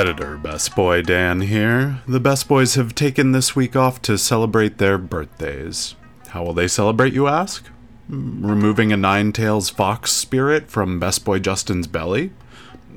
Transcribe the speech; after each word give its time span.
Editor 0.00 0.38
Best 0.38 0.74
Boy 0.74 1.02
Dan 1.02 1.42
here. 1.42 2.00
The 2.08 2.20
Best 2.20 2.48
Boys 2.48 2.74
have 2.74 2.94
taken 2.94 3.32
this 3.32 3.54
week 3.54 3.76
off 3.76 4.00
to 4.00 4.16
celebrate 4.16 4.78
their 4.78 4.96
birthdays. 4.96 5.94
How 6.28 6.42
will 6.42 6.54
they 6.54 6.68
celebrate, 6.68 7.12
you 7.12 7.26
ask? 7.26 7.68
Mm, 8.10 8.48
Removing 8.48 8.94
a 8.94 8.96
Nine 8.96 9.30
Tails 9.30 9.68
fox 9.68 10.10
spirit 10.10 10.70
from 10.70 10.98
Best 10.98 11.22
Boy 11.26 11.38
Justin's 11.38 11.86
belly? 11.86 12.32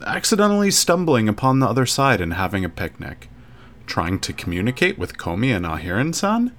Accidentally 0.05 0.71
stumbling 0.71 1.27
upon 1.27 1.59
the 1.59 1.67
other 1.67 1.85
side 1.85 2.21
and 2.21 2.35
having 2.35 2.63
a 2.63 2.69
picnic? 2.69 3.27
Trying 3.85 4.21
to 4.21 4.31
communicate 4.31 4.97
with 4.97 5.17
Komi 5.17 5.53
and 5.53 5.65
Aharen 5.65 6.15
san? 6.15 6.55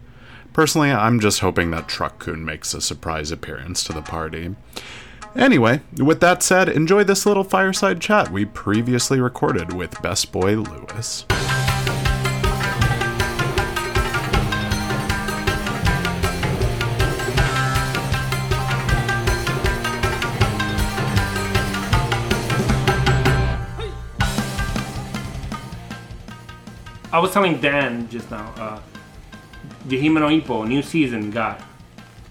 Personally, 0.52 0.90
I'm 0.90 1.20
just 1.20 1.40
hoping 1.40 1.70
that 1.70 1.88
Truck 1.88 2.26
makes 2.26 2.74
a 2.74 2.82
surprise 2.82 3.30
appearance 3.30 3.82
to 3.84 3.94
the 3.94 4.02
party. 4.02 4.54
Anyway, 5.36 5.80
with 5.98 6.20
that 6.20 6.44
said, 6.44 6.68
enjoy 6.68 7.02
this 7.02 7.26
little 7.26 7.42
fireside 7.42 8.00
chat 8.00 8.30
we 8.30 8.44
previously 8.44 9.20
recorded 9.20 9.72
with 9.72 10.00
Best 10.00 10.30
Boy 10.30 10.54
Louis. 10.54 11.26
I 27.12 27.18
was 27.18 27.32
telling 27.32 27.60
Dan 27.60 28.08
just 28.08 28.30
now, 28.30 28.52
uh, 28.56 28.80
the 29.86 30.00
Himeno 30.00 30.40
Ippo 30.40 30.66
new 30.66 30.82
season 30.82 31.32
got 31.32 31.60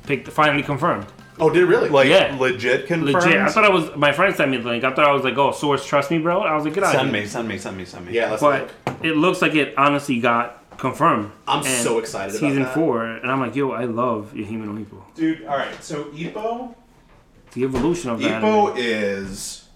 picked, 0.06 0.30
finally 0.30 0.64
confirmed. 0.64 1.06
Oh, 1.40 1.50
did 1.50 1.64
it 1.64 1.66
really? 1.66 1.90
Like 1.90 2.08
Yeah. 2.08 2.36
legit 2.40 2.88
confirmed. 2.88 3.14
Legit. 3.24 3.42
I 3.42 3.50
thought 3.50 3.66
I 3.66 3.70
was, 3.70 3.96
my 3.96 4.12
friend 4.12 4.36
sent 4.36 4.52
me 4.52 4.58
the 4.58 4.68
link. 4.70 4.84
I 4.84 4.94
thought 4.94 5.06
I 5.06 5.12
was 5.14 5.24
like, 5.24 5.38
oh, 5.38 5.52
source, 5.52 5.86
trust 5.86 6.12
me, 6.12 6.20
bro. 6.20 6.42
I 6.42 6.56
was 6.56 6.64
like, 6.66 6.74
get 6.76 6.84
out 6.84 6.94
of 6.96 7.02
send 7.02 7.12
here. 7.14 7.22
me, 7.24 7.28
send 7.28 7.48
me, 7.48 7.58
send 7.58 7.78
me, 7.78 7.86
send 7.86 8.06
me. 8.06 8.14
yeah, 8.14 8.30
let's 8.30 8.42
But 8.42 8.70
look. 8.88 8.98
it 9.04 9.18
looks 9.18 9.42
like 9.42 9.56
it 9.56 9.74
honestly 9.78 10.20
got 10.20 10.60
confirmed. 10.78 11.32
I'm 11.48 11.60
And 11.66 11.68
so 11.84 11.98
excited 12.00 12.36
about 12.36 12.40
Season 12.48 12.64
that. 12.64 12.74
four, 12.76 13.06
and 13.06 13.32
I'm 13.32 13.40
like, 13.40 13.56
yo, 13.56 13.72
I 13.72 13.86
love 13.86 14.32
Himeno 14.36 14.84
Ippo. 14.86 15.02
Dude, 15.16 15.44
all 15.46 15.58
right. 15.58 15.84
So 15.84 16.06
Ippo, 16.06 16.76
The 17.54 17.64
evolution 17.64 18.10
of 18.12 18.20
that. 18.22 18.42
Ippo 18.42 18.74
is 18.78 19.68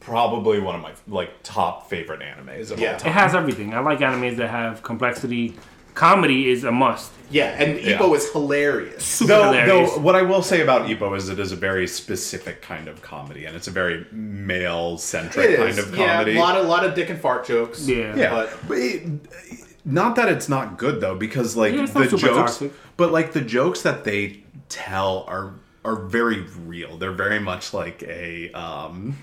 probably 0.00 0.58
one 0.58 0.74
of 0.74 0.80
my 0.80 0.92
like 1.06 1.30
top 1.42 1.88
favorite 1.88 2.20
animes 2.20 2.70
of 2.70 2.80
Yeah. 2.80 2.90
all 2.90 2.94
It 2.96 2.98
time. 3.00 3.12
has 3.12 3.34
everything. 3.34 3.72
I 3.74 3.80
like 3.80 4.00
animes 4.00 4.36
that 4.36 4.48
have 4.50 4.82
complexity. 4.82 5.56
Comedy 5.94 6.50
is 6.50 6.64
a 6.64 6.72
must. 6.72 7.10
Yeah, 7.30 7.46
and 7.58 7.78
Yeah. 7.80 7.96
Ippo 7.98 8.14
is 8.16 8.30
hilarious. 8.30 9.04
Super 9.04 9.28
Though, 9.28 9.44
hilarious. 9.52 9.92
though, 9.94 9.98
what 10.00 10.14
I 10.14 10.22
will 10.22 10.42
say 10.42 10.60
about 10.60 10.86
Ippo 10.88 11.16
is 11.16 11.28
it 11.30 11.38
is 11.38 11.50
a 11.52 11.56
very 11.56 11.86
specific 11.86 12.60
kind 12.62 12.88
of 12.88 13.00
comedy, 13.02 13.46
and 13.46 13.56
it's 13.56 13.68
a 13.68 13.70
very 13.70 14.04
male-centric 14.12 15.50
It 15.50 15.56
kind 15.56 15.68
is. 15.70 15.78
of 15.78 15.96
yeah, 15.96 16.18
comedy. 16.18 16.36
a 16.36 16.40
lot 16.40 16.56
of 16.58 16.66
lot 16.66 16.84
of 16.84 16.94
dick 16.94 17.08
and 17.10 17.20
fart 17.20 17.46
jokes. 17.46 17.86
Yeah. 17.88 18.14
Yeah, 18.16 18.30
But- 18.30 18.68
but, 18.68 18.78
it, 18.78 19.02
not 19.84 20.14
that 20.16 20.28
it's 20.28 20.48
not 20.48 20.78
good 20.78 21.00
though, 21.00 21.14
because 21.16 21.56
like 21.56 21.74
Yeah, 21.74 21.86
the 21.86 22.04
jokes, 22.16 22.22
toxic. 22.58 22.72
but 22.96 23.10
like 23.12 23.32
the 23.32 23.40
jokes 23.40 23.82
that 23.82 24.04
they 24.04 24.44
tell 24.68 25.24
are 25.26 25.54
are 25.84 25.96
very 25.96 26.40
real. 26.66 26.96
They're 26.98 27.10
very 27.12 27.40
much 27.40 27.74
like 27.74 28.02
a 28.04 28.52
um 28.52 29.16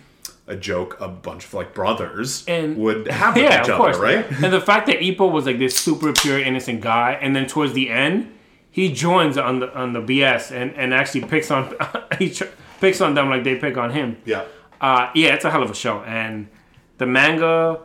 a 0.50 0.56
joke 0.56 0.98
a 1.00 1.08
bunch 1.08 1.46
of 1.46 1.54
like 1.54 1.74
brothers 1.74 2.44
And- 2.48 2.76
would 2.78 3.08
have 3.12 3.36
with 3.36 3.44
yeah, 3.46 3.62
each 3.62 3.70
of 3.70 3.80
other, 3.80 3.94
course. 3.94 3.98
right? 3.98 4.26
And 4.44 4.52
the 4.52 4.60
fact 4.62 4.88
that 4.88 5.00
Ippo 5.00 5.32
was 5.32 5.46
like 5.46 5.60
this 5.60 5.76
super 5.78 6.12
pure, 6.12 6.40
innocent 6.40 6.82
guy, 6.82 7.14
and 7.22 7.36
then 7.36 7.46
towards 7.48 7.74
the 7.74 7.90
end, 7.90 8.34
he 8.72 8.92
joins 8.92 9.38
on 9.38 9.60
the 9.60 9.74
on 9.78 9.94
the 9.94 10.02
BS 10.02 10.52
and, 10.52 10.74
and 10.76 10.94
actually 10.94 11.22
picks 11.22 11.50
on 11.52 11.74
he 12.20 12.30
tr- 12.30 12.46
picks 12.82 13.00
on 13.02 13.14
them 13.14 13.30
like 13.30 13.44
they 13.44 13.56
pick 13.56 13.78
on 13.78 13.92
him. 13.92 14.18
yeah. 14.26 14.44
Uh, 14.82 15.10
yeah, 15.14 15.34
it's 15.36 15.44
a 15.46 15.52
hell 15.52 15.62
of 15.64 15.70
a 15.70 15.76
show, 15.76 16.02
and 16.04 16.48
the 17.00 17.06
manga 17.06 17.80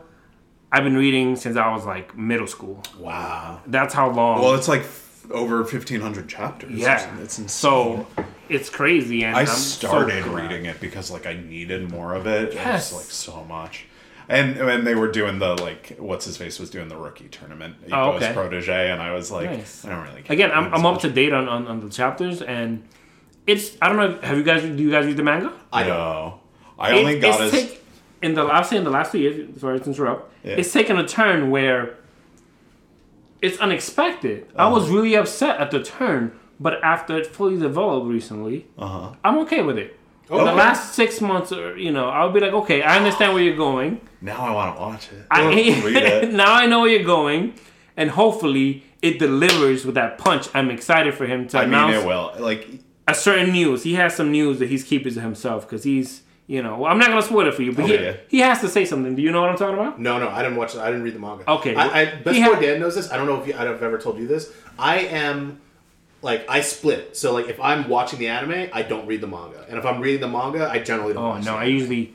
I've 0.71 0.83
been 0.83 0.95
reading 0.97 1.35
since 1.35 1.57
I 1.57 1.71
was 1.73 1.85
like 1.85 2.17
middle 2.17 2.47
school. 2.47 2.81
Wow. 2.99 3.61
That's 3.67 3.93
how 3.93 4.09
long. 4.11 4.41
Well, 4.41 4.55
it's 4.55 4.67
like 4.67 4.81
f- 4.81 5.25
over 5.31 5.63
fifteen 5.65 6.01
hundred 6.01 6.27
chapters. 6.29 6.71
yeah, 6.71 7.05
it's 7.19 7.37
insane. 7.37 7.49
so 7.49 8.07
it's 8.49 8.69
crazy. 8.69 9.23
And 9.23 9.35
I 9.35 9.41
I'm 9.41 9.45
started 9.47 10.23
glad. 10.25 10.43
reading 10.49 10.65
it 10.65 10.79
because 10.79 11.11
like 11.11 11.25
I 11.25 11.33
needed 11.33 11.89
more 11.91 12.13
of 12.13 12.27
it. 12.27 12.53
Yes. 12.53 12.63
Yes, 12.65 12.93
like 12.93 13.05
so 13.05 13.43
much. 13.45 13.85
And 14.27 14.57
and 14.57 14.87
they 14.87 14.95
were 14.95 15.11
doing 15.11 15.37
the 15.39 15.53
like, 15.55 15.95
what's 15.99 16.25
his 16.25 16.35
face 16.37 16.59
was 16.59 16.69
doing 16.71 16.87
the 16.87 16.97
rookie 16.97 17.27
tournament, 17.27 17.75
Oh, 17.87 17.89
Ippo's 18.13 18.23
okay. 18.23 18.33
protege, 18.33 18.89
and 18.91 19.01
I 19.01 19.11
was 19.13 19.29
like, 19.31 19.49
Nice. 19.49 19.85
I 19.85 19.89
don't 19.89 20.03
really. 20.03 20.21
Care. 20.23 20.33
Again, 20.33 20.51
I'm, 20.51 20.73
I'm 20.73 20.85
up 20.85 20.99
to 21.01 21.09
date 21.11 21.31
on, 21.33 21.47
on, 21.47 21.67
on 21.67 21.79
the 21.79 21.89
chapters, 21.89 22.41
and 22.41 22.83
it's 23.45 23.77
I 23.81 23.87
don't 23.89 23.97
know. 23.97 24.19
Have 24.27 24.37
you 24.37 24.43
guys 24.43 24.63
do 24.63 24.81
you 24.81 24.89
guys 24.89 25.05
read 25.05 25.17
the 25.17 25.23
manga? 25.23 25.53
I 25.71 25.83
don't. 25.83 25.89
No, 25.95 26.39
I 26.79 26.91
only 26.97 27.17
It- 27.17 27.19
got 27.21 27.39
it's 27.41 27.53
as 27.53 27.61
take- 27.69 27.83
in 28.23 28.33
the 28.33 28.41
I'll 28.45 28.63
say 28.63 28.77
in 28.77 28.83
the 28.83 28.89
last 28.89 29.11
two 29.11 29.19
years. 29.19 29.61
Sorry 29.61 29.79
to 29.79 29.85
interrupt. 29.85 30.31
Yeah. 30.43 30.53
It's 30.55 30.73
taken 30.73 30.97
a 30.97 31.07
turn 31.07 31.51
where 31.51 31.95
it's 33.41 33.59
unexpected. 33.59 34.47
I 34.55 34.63
Uh-huh. 34.65 34.73
was 34.75 34.89
really 34.89 35.13
upset 35.15 35.59
at 35.59 35.69
the 35.69 35.83
turn, 35.83 36.31
but 36.59 36.83
after 36.83 37.17
it 37.17 37.27
fully 37.27 37.57
developed 37.57 38.07
recently, 38.07 38.67
uh-huh. 38.77 39.13
I'm 39.23 39.37
okay 39.39 39.61
with 39.61 39.77
it. 39.77 39.97
In 40.29 40.37
the 40.37 40.53
last 40.53 40.95
six 40.95 41.21
months, 41.21 41.51
or 41.51 41.77
you 41.77 41.91
know, 41.91 42.09
I'll 42.09 42.31
be 42.31 42.39
like, 42.39 42.51
okay, 42.53 42.81
I 42.81 42.97
understand 42.97 43.33
where 43.33 43.43
you're 43.43 43.55
going. 43.55 44.01
Now 44.21 44.43
I 44.47 44.51
want 44.51 44.75
to 44.75 44.81
watch 44.81 45.09
it. 45.11 45.23
I 45.29 45.51
it. 45.53 46.33
now 46.33 46.51
I 46.51 46.65
know 46.65 46.79
where 46.81 46.89
you're 46.89 47.03
going, 47.03 47.53
and 47.95 48.09
hopefully 48.09 48.83
it 49.03 49.19
delivers 49.19 49.85
with 49.85 49.93
that 49.95 50.17
punch. 50.17 50.47
I'm 50.55 50.71
excited 50.71 51.13
for 51.13 51.27
him 51.27 51.47
to 51.49 51.59
I 51.59 51.67
mean, 51.67 51.89
it 51.93 52.05
will. 52.07 52.33
Like, 52.39 52.67
a 53.07 53.13
certain 53.13 53.51
news. 53.51 53.83
He 53.83 53.93
has 53.95 54.15
some 54.15 54.31
news 54.31 54.57
that 54.59 54.67
he's 54.69 54.83
keeping 54.83 55.13
to 55.13 55.21
himself 55.21 55.69
because 55.69 55.83
he's, 55.83 56.23
you 56.47 56.63
know, 56.63 56.79
well, 56.79 56.91
I'm 56.91 56.97
not 56.97 57.09
gonna 57.09 57.21
spoil 57.21 57.47
it 57.47 57.53
for 57.53 57.61
you, 57.61 57.71
but 57.71 57.85
Okay. 57.85 58.19
he, 58.27 58.37
he 58.37 58.41
has 58.41 58.61
to 58.61 58.67
say 58.67 58.83
something. 58.83 59.15
Do 59.15 59.21
you 59.21 59.31
know 59.31 59.41
what 59.41 59.51
I'm 59.51 59.57
talking 59.57 59.75
about? 59.77 59.99
No, 59.99 60.17
no, 60.17 60.29
I 60.29 60.41
didn't 60.41 60.57
watch. 60.57 60.73
it. 60.73 60.79
I 60.81 60.87
didn't 60.87 61.03
read 61.03 61.13
the 61.13 61.19
manga. 61.19 61.47
Okay. 61.51 61.75
I, 61.75 62.01
I 62.01 62.05
best 62.15 62.25
boy 62.25 62.33
had- 62.53 62.61
Dan 62.61 62.79
knows 62.79 62.95
this. 62.95 63.11
I 63.11 63.17
don't 63.17 63.27
know 63.27 63.39
if 63.39 63.47
you, 63.47 63.53
I've 63.53 63.83
ever 63.83 63.99
told 63.99 64.17
you 64.17 64.25
this. 64.25 64.51
I 64.79 65.01
am 65.01 65.61
like 66.25 66.41
I 66.49 66.59
split. 66.61 67.15
So 67.15 67.31
like 67.37 67.47
if 67.47 67.59
I'm 67.61 67.87
watching 67.87 68.19
the 68.19 68.27
anime, 68.27 68.69
I 68.73 68.81
don't 68.81 69.05
read 69.07 69.21
the 69.21 69.27
manga, 69.27 69.63
and 69.69 69.77
if 69.77 69.85
I'm 69.85 70.01
reading 70.01 70.21
the 70.21 70.27
manga, 70.27 70.67
I 70.69 70.79
generally 70.79 71.13
don't. 71.13 71.23
Oh 71.23 71.29
watch 71.29 71.45
no, 71.45 71.53
the 71.53 71.57
I 71.59 71.65
usually 71.65 72.13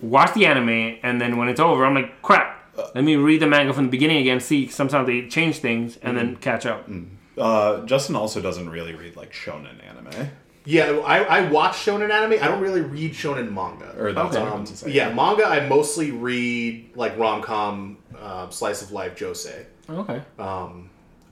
watch 0.00 0.32
the 0.34 0.46
anime 0.46 0.98
and 1.02 1.20
then 1.20 1.36
when 1.38 1.48
it's 1.48 1.60
over, 1.60 1.84
I'm 1.84 1.94
like, 1.94 2.22
crap. 2.22 2.48
Let 2.94 3.04
me 3.04 3.16
read 3.16 3.40
the 3.42 3.46
manga 3.46 3.72
from 3.74 3.84
the 3.86 3.90
beginning 3.90 4.18
again. 4.18 4.40
See, 4.40 4.68
sometimes 4.68 5.06
they 5.06 5.26
change 5.28 5.58
things 5.58 5.98
and 6.02 6.16
then 6.16 6.36
catch 6.36 6.64
up. 6.64 6.88
uh, 7.36 7.84
Justin 7.84 8.14
also 8.16 8.40
doesn't 8.40 8.68
really 8.70 8.94
read 8.94 9.16
like 9.16 9.32
shonen 9.32 9.76
anime. 9.86 10.30
Yeah, 10.64 11.00
I, 11.04 11.16
I 11.38 11.50
watch 11.50 11.74
shonen 11.84 12.10
anime. 12.10 12.42
I 12.42 12.46
don't 12.48 12.60
really 12.60 12.82
read 12.82 13.12
shonen 13.12 13.52
manga. 13.52 13.94
Or 13.98 14.12
that's 14.12 14.36
Okay. 14.36 14.46
Um, 14.46 14.64
to 14.64 14.76
say. 14.76 14.90
yeah, 14.92 15.12
manga. 15.12 15.44
I 15.46 15.66
mostly 15.66 16.10
read 16.10 16.90
like 16.94 17.18
rom 17.18 17.42
com, 17.42 17.98
uh, 18.18 18.48
slice 18.50 18.80
of 18.82 18.92
life, 18.92 19.16
josei. 19.16 19.64
Okay. 19.88 20.20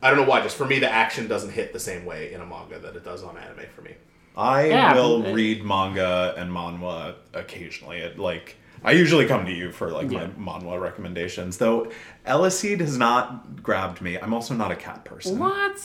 I 0.03 0.11
don't 0.11 0.19
know 0.19 0.25
why. 0.29 0.41
Just 0.43 0.57
for 0.57 0.65
me, 0.65 0.79
the 0.79 0.91
action 0.91 1.27
doesn't 1.29 1.51
hit 1.51 1.73
the 1.73 1.81
same 1.81 2.05
way 2.05 2.33
in 2.33 2.41
a 2.41 2.47
manga 2.47 2.79
that 2.79 2.95
it 2.97 3.05
does 3.05 3.23
on 3.23 3.37
anime 3.37 3.67
for 3.75 3.83
me. 3.83 3.95
I 4.37 4.67
Yeah, 4.69 4.95
will 4.95 5.23
but- 5.23 5.35
read 5.35 5.65
manga 5.65 6.35
and 6.37 6.53
manhwa 6.53 7.15
occasionally. 7.35 7.99
It 7.99 8.19
like 8.19 8.57
I 8.85 8.93
usually 8.93 9.27
come 9.27 9.45
to 9.47 9.53
you 9.53 9.73
for 9.73 9.91
like 9.91 10.11
Yeah. 10.11 10.29
my 10.37 10.61
manhwa 10.61 10.81
recommendations. 10.81 11.59
Though 11.59 11.91
Eleceed 12.25 12.81
has 12.81 12.97
not 12.97 13.63
grabbed 13.63 14.01
me. 14.01 14.17
I'm 14.17 14.33
also 14.33 14.55
not 14.55 14.71
a 14.71 14.77
cat 14.77 15.05
person. 15.05 15.39
What? 15.39 15.81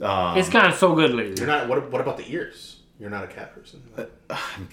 Um, 0.00 0.38
it's 0.38 0.48
of 0.68 0.74
so 0.78 0.94
good 0.94 1.12
lately. 1.12 1.34
You're 1.36 1.46
not. 1.46 1.68
What, 1.68 1.90
what 1.90 2.00
about 2.00 2.16
the 2.16 2.30
ears? 2.32 2.71
You're 3.02 3.10
not 3.10 3.24
a 3.24 3.26
cat 3.26 3.52
person. 3.52 3.82
I'm, 4.30 4.68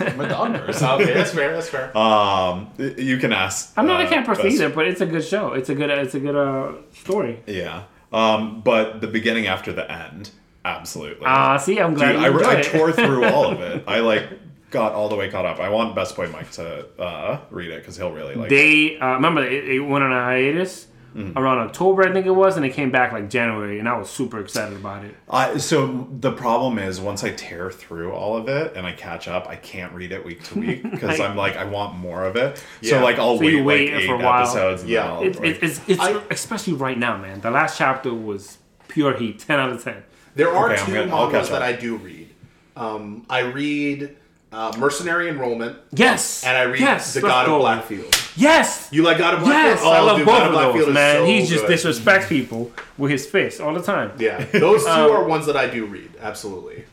I'm 0.00 0.20
a 0.20 0.26
dog 0.26 0.54
person. 0.54 0.88
okay, 1.02 1.12
that's 1.12 1.32
fair. 1.32 1.52
That's 1.52 1.68
fair. 1.68 1.94
Um, 1.94 2.72
you 2.78 3.18
can 3.18 3.30
ask. 3.30 3.74
I'm 3.76 3.86
not 3.86 4.00
uh, 4.00 4.06
a 4.06 4.08
cat 4.08 4.24
person 4.24 4.44
best- 4.44 4.54
either, 4.54 4.70
but 4.70 4.86
it's 4.88 5.02
a 5.02 5.06
good 5.06 5.22
show. 5.22 5.52
It's 5.52 5.68
a 5.68 5.74
good. 5.74 5.90
It's 5.90 6.14
a 6.14 6.20
good 6.20 6.34
uh, 6.34 6.72
story. 6.94 7.42
Yeah. 7.46 7.84
Um, 8.10 8.62
but 8.62 9.02
the 9.02 9.06
beginning 9.06 9.48
after 9.48 9.70
the 9.70 9.90
end, 9.92 10.30
absolutely. 10.64 11.26
Ah, 11.26 11.58
see, 11.58 11.78
I'm 11.78 11.92
glad 11.92 12.12
Dude, 12.12 12.20
you 12.22 12.26
I, 12.26 12.30
enjoyed 12.30 12.46
I 12.46 12.60
it. 12.60 12.64
tore 12.64 12.90
through 12.92 13.24
all 13.30 13.52
of 13.52 13.60
it. 13.60 13.84
I 13.86 14.00
like 14.00 14.30
got 14.70 14.94
all 14.94 15.10
the 15.10 15.16
way 15.16 15.28
caught 15.28 15.44
up. 15.44 15.60
I 15.60 15.68
want 15.68 15.94
Best 15.94 16.16
Boy 16.16 16.28
Mike 16.28 16.52
to 16.52 16.86
uh, 16.98 17.40
read 17.50 17.70
it 17.70 17.80
because 17.80 17.98
he'll 17.98 18.12
really 18.12 18.34
like. 18.34 18.50
it. 18.50 18.54
They 18.54 18.98
uh, 18.98 19.12
remember 19.12 19.44
it, 19.44 19.68
it 19.68 19.80
went 19.80 20.04
on 20.04 20.12
a 20.14 20.24
hiatus 20.24 20.86
Mm-hmm. 21.14 21.36
around 21.38 21.58
October, 21.58 22.08
I 22.08 22.12
think 22.12 22.24
it 22.24 22.30
was, 22.30 22.56
and 22.56 22.64
it 22.64 22.70
came 22.70 22.90
back 22.90 23.12
like 23.12 23.28
January, 23.28 23.78
and 23.78 23.86
I 23.88 23.98
was 23.98 24.08
super 24.08 24.40
excited 24.40 24.76
about 24.78 25.04
it. 25.04 25.14
I, 25.28 25.58
so 25.58 26.08
the 26.20 26.32
problem 26.32 26.78
is 26.78 27.00
once 27.00 27.22
I 27.22 27.30
tear 27.32 27.70
through 27.70 28.12
all 28.12 28.34
of 28.36 28.48
it 28.48 28.74
and 28.76 28.86
I 28.86 28.92
catch 28.92 29.28
up, 29.28 29.46
I 29.46 29.56
can't 29.56 29.92
read 29.92 30.12
it 30.12 30.24
week 30.24 30.42
to 30.44 30.58
week 30.58 30.82
because 30.90 31.20
I'm 31.20 31.36
like 31.36 31.56
I 31.56 31.64
want 31.64 31.96
more 31.96 32.24
of 32.24 32.36
it. 32.36 32.64
Yeah. 32.80 32.90
So 32.98 33.02
like 33.04 33.18
I'll 33.18 33.36
So 33.36 33.44
wait, 33.44 33.62
wait 33.62 33.92
like 33.92 34.02
eight 34.02 34.06
for 34.06 34.14
a 34.14 34.18
while. 34.24 34.42
episodes. 34.44 34.84
Yeah. 34.86 35.02
then 35.02 35.10
I'll, 35.12 35.22
It's 35.22 35.38
like- 35.38 35.48
it's 35.62 35.78
it's, 35.80 35.88
it's 35.88 36.00
I- 36.00 36.22
especially 36.30 36.72
right 36.74 36.98
now, 36.98 37.18
man. 37.18 37.40
The 37.42 37.50
last 37.50 37.76
chapter 37.76 38.14
was 38.14 38.56
pure 38.88 39.14
heat, 39.16 39.38
ten 39.46 39.60
out 39.60 39.70
of 39.70 39.84
ten. 39.84 40.02
There 40.34 40.50
are 40.54 40.72
Okay, 40.72 40.82
two 40.86 40.94
gonna- 40.94 41.14
I'll 41.14 41.26
catch 41.26 41.32
mangas 41.32 41.48
that. 41.50 41.62
I 41.62 41.72
do 41.74 41.96
read. 41.96 42.30
Um, 42.74 43.26
I 43.28 43.40
read 43.40 44.16
uh, 44.52 44.72
Mercenary 44.78 45.28
Enrollment, 45.28 45.78
Yes, 45.92 46.44
and 46.44 46.56
I 46.56 46.62
read 46.64 46.80
yes, 46.80 47.14
The 47.14 47.20
God 47.22 47.46
go. 47.46 47.56
of 47.56 47.62
Blackfield. 47.62 48.14
Yes, 48.36 48.88
You 48.92 49.02
like 49.02 49.18
God 49.18 49.34
of 49.34 49.40
Blackfield? 49.40 49.46
yes, 49.48 49.80
Blackfield? 49.80 49.92
I 49.94 50.00
love 50.00 50.16
dude, 50.18 50.26
both 50.26 50.38
God 50.38 50.46
of 50.48 50.52
Blackfield 50.54 50.74
those, 50.74 50.88
is 50.88 50.94
man. 50.94 51.16
so 51.16 51.24
he 51.26 51.46
just 51.46 51.66
good. 51.66 51.78
disrespects 51.78 52.28
people 52.28 52.72
with 52.98 53.10
his 53.10 53.26
fists 53.26 53.60
all 53.60 53.72
the 53.74 53.82
time. 53.82 54.12
Yeah, 54.18 54.44
those 54.52 54.84
two 54.84 54.90
Um, 54.90 55.10
are 55.10 55.24
ones 55.24 55.46
that 55.46 55.56
I 55.56 55.66
do 55.68 55.86
read. 55.86 56.10
Absolutely. 56.20 56.84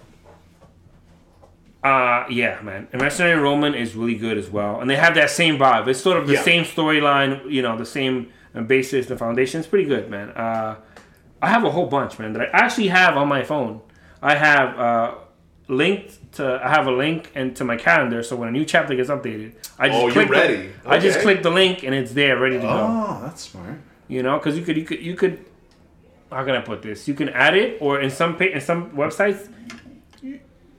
Uh 1.84 2.26
yeah, 2.30 2.60
man. 2.62 2.88
And 2.92 3.02
Mercenary 3.02 3.34
Enrollment 3.38 3.76
is 3.76 3.96
really 3.96 4.16
good 4.16 4.38
as 4.38 4.50
well, 4.50 4.82
and 4.82 4.90
they 4.90 4.98
have 4.98 5.16
that 5.16 5.30
same 5.30 5.58
vibe. 5.58 5.88
It's 5.88 6.02
sort 6.02 6.18
of 6.18 6.28
the 6.28 6.34
Yeah. 6.34 6.42
same 6.42 6.64
storyline, 6.66 7.50
you 7.50 7.62
know, 7.62 7.78
the 7.78 7.86
same 7.86 8.28
basis, 8.68 9.06
the 9.06 9.16
foundation. 9.16 9.60
It's 9.62 9.70
pretty 9.70 9.86
good, 9.88 10.10
man. 10.10 10.30
Uh, 10.32 10.76
I 11.42 11.48
have 11.48 11.64
a 11.64 11.70
whole 11.72 11.86
bunch, 11.86 12.20
man, 12.20 12.34
that 12.34 12.42
I 12.54 12.58
actually 12.66 12.90
have 12.90 13.16
on 13.16 13.30
my 13.30 13.44
phone. 13.44 13.80
I 14.22 14.36
have 14.36 14.78
uh, 14.78 15.12
linked 15.70 16.34
to. 16.34 16.60
I 16.64 16.70
have 16.70 16.88
a 16.88 16.92
link 16.92 17.32
and 17.36 17.56
to 17.56 17.64
my 17.64 17.78
calendar, 17.78 18.22
so 18.24 18.36
when 18.36 18.50
a 18.50 18.52
new 18.52 18.66
chapter 18.66 18.94
gets 18.96 19.10
updated, 19.10 19.54
I 19.78 19.88
just 19.90 20.02
Oh, 20.02 20.12
click 20.12 20.28
the- 20.28 20.34
ready. 20.34 20.70
I 20.86 20.98
just 21.00 21.20
click 21.22 21.42
the 21.44 21.52
link 21.52 21.84
and 21.84 21.96
it's 21.96 22.12
there, 22.12 22.38
ready 22.38 22.56
to 22.58 22.62
go. 22.62 22.68
Oh, 22.70 23.20
that's 23.24 23.44
smart. 23.44 23.76
You 24.10 24.24
know, 24.24 24.38
because 24.38 24.58
you 24.58 24.66
could, 24.66 24.76
you 24.76 24.84
could, 24.84 25.02
you 25.02 25.16
could. 25.16 25.46
How 26.32 26.44
can 26.44 26.56
I 26.56 26.62
put 26.62 26.82
this? 26.82 27.08
You 27.08 27.14
can 27.14 27.30
add 27.30 27.56
it, 27.56 27.78
or 27.82 28.02
in 28.02 28.10
some 28.10 28.36
in 28.42 28.60
some 28.62 28.92
websites, 28.92 29.48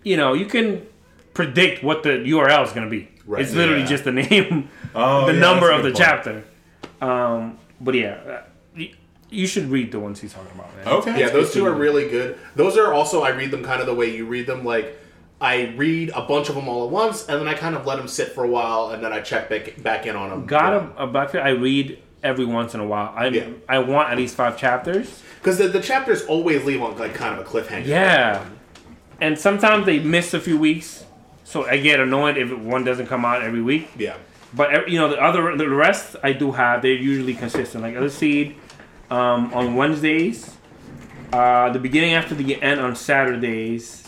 you- 0.05 0.17
know, 0.17 0.33
you 0.35 0.47
can 0.47 0.87
predict 1.35 1.83
what 1.83 2.03
the 2.03 2.11
URL 2.27 2.65
is 2.65 2.73
going 2.73 2.85
to 2.87 2.91
be. 2.91 3.09
Right. 3.27 3.43
It's 3.43 3.53
literally 3.55 3.83
Yeah. 3.83 3.87
just 3.95 4.05
the 4.05 4.13
name, 4.13 4.69
Oh, 4.95 5.27
the 5.27 5.35
yeah, 5.35 5.39
number 5.41 5.71
of 5.71 5.83
the 5.85 5.91
point. 5.91 5.97
chapter. 5.99 6.45
Um, 7.01 7.59
but 7.81 7.95
yeah, 7.95 8.43
you 9.31 9.47
should 9.47 9.71
read 9.71 9.93
the 9.93 10.01
ones 10.01 10.21
he's 10.21 10.33
talking 10.33 10.51
about, 10.55 10.75
man. 10.77 10.89
Okay. 10.89 11.21
Yeah, 11.21 11.31
those 11.31 11.53
two 11.53 11.65
are 11.67 11.73
really 11.73 12.09
good. 12.09 12.39
Those 12.57 12.77
are 12.77 12.93
also 12.93 13.23
I 13.23 13.31
read 13.31 13.51
them 13.51 13.63
kind 13.63 13.81
of 13.81 13.87
the 13.87 13.95
way 13.95 14.15
you 14.15 14.27
read 14.27 14.47
them. 14.47 14.65
Like 14.65 14.99
I 15.41 15.73
read 15.77 16.11
a 16.15 16.23
bunch 16.23 16.49
of 16.49 16.55
them 16.55 16.69
all 16.69 16.85
at 16.85 16.91
once, 16.91 17.27
and 17.29 17.41
then 17.41 17.49
I 17.49 17.55
kind 17.55 17.75
of 17.77 17.87
let 17.87 17.97
them 17.97 18.09
sit 18.09 18.33
for 18.33 18.45
a 18.45 18.49
while, 18.49 18.91
and 18.91 19.03
then 19.03 19.13
I 19.13 19.21
check 19.21 19.49
back 19.49 19.83
back 19.83 20.07
in 20.07 20.17
on 20.17 20.31
them. 20.31 20.47
God 20.47 20.73
of, 20.75 20.97
of 20.97 21.15
uh, 21.17 21.19
Blackfield, 21.27 21.43
I 21.45 21.51
read 21.51 21.99
every 22.23 22.45
once 22.45 22.75
in 22.75 22.81
a 22.81 22.87
while. 22.87 23.13
I 23.17 23.29
Yeah. 23.29 23.49
I 23.69 23.79
want 23.79 24.11
at 24.11 24.17
least 24.19 24.35
five 24.35 24.59
chapters. 24.59 25.23
because 25.39 25.57
the, 25.59 25.69
the 25.69 25.81
chapters 25.81 26.25
always 26.27 26.65
leave 26.65 26.83
on 26.83 26.99
like 26.99 27.15
kind 27.15 27.39
of 27.39 27.47
a 27.47 27.49
cliffhanger. 27.49 27.87
Yeah, 27.87 28.45
and 29.21 29.39
sometimes 29.39 29.87
they 29.87 29.99
miss 30.01 30.35
a 30.35 30.41
few 30.41 30.59
weeks, 30.59 31.05
so 31.45 31.65
I 31.67 31.77
get 31.79 32.01
annoyed 32.01 32.37
if 32.37 32.53
one 32.53 32.85
doesn't 32.85 33.07
come 33.07 33.25
out 33.25 33.43
every 33.43 33.63
week. 33.63 33.89
yeah, 33.97 34.17
But 34.53 34.91
you 34.91 34.99
know 34.99 35.09
the 35.09 35.23
other 35.23 35.57
the 35.57 35.69
rest 35.69 36.17
I 36.23 36.33
do 36.33 36.53
have. 36.53 36.83
They're 36.83 36.93
usually 36.93 37.35
consistent. 37.35 37.83
Like 37.85 37.95
Eleceed 37.95 38.57
um, 39.11 39.53
on 39.55 39.75
Wednesdays, 39.77 40.57
uh, 41.33 41.71
the 41.71 41.79
beginning 41.79 42.15
after 42.15 42.35
the 42.35 42.61
end 42.63 42.81
on 42.81 42.95
Saturdays, 42.97 44.05